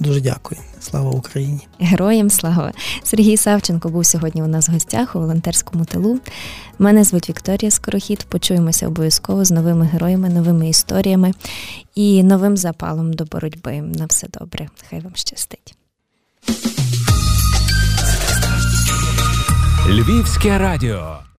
Дуже 0.00 0.20
дякую. 0.20 0.60
Слава 0.80 1.10
Україні! 1.10 1.60
Героям 1.80 2.30
слава! 2.30 2.72
Сергій 3.02 3.36
Савченко 3.36 3.88
був 3.88 4.06
сьогодні 4.06 4.42
у 4.42 4.46
нас 4.46 4.68
в 4.68 4.72
гостях 4.72 5.16
у 5.16 5.20
волонтерському 5.20 5.84
тилу. 5.84 6.20
Мене 6.78 7.04
звуть 7.04 7.28
Вікторія 7.28 7.70
Скорохід. 7.70 8.24
Почуємося 8.28 8.88
обов'язково 8.88 9.44
з 9.44 9.50
новими 9.50 9.86
героями, 9.86 10.28
новими 10.28 10.68
історіями 10.68 11.32
і 11.94 12.22
новим 12.22 12.56
запалом 12.56 13.12
до 13.12 13.24
боротьби. 13.24 13.72
На 13.72 14.06
все 14.06 14.28
добре. 14.40 14.68
Хай 14.90 15.00
вам 15.00 15.12
щастить. 15.14 15.74
Львівське 19.88 20.58
радіо. 20.58 21.26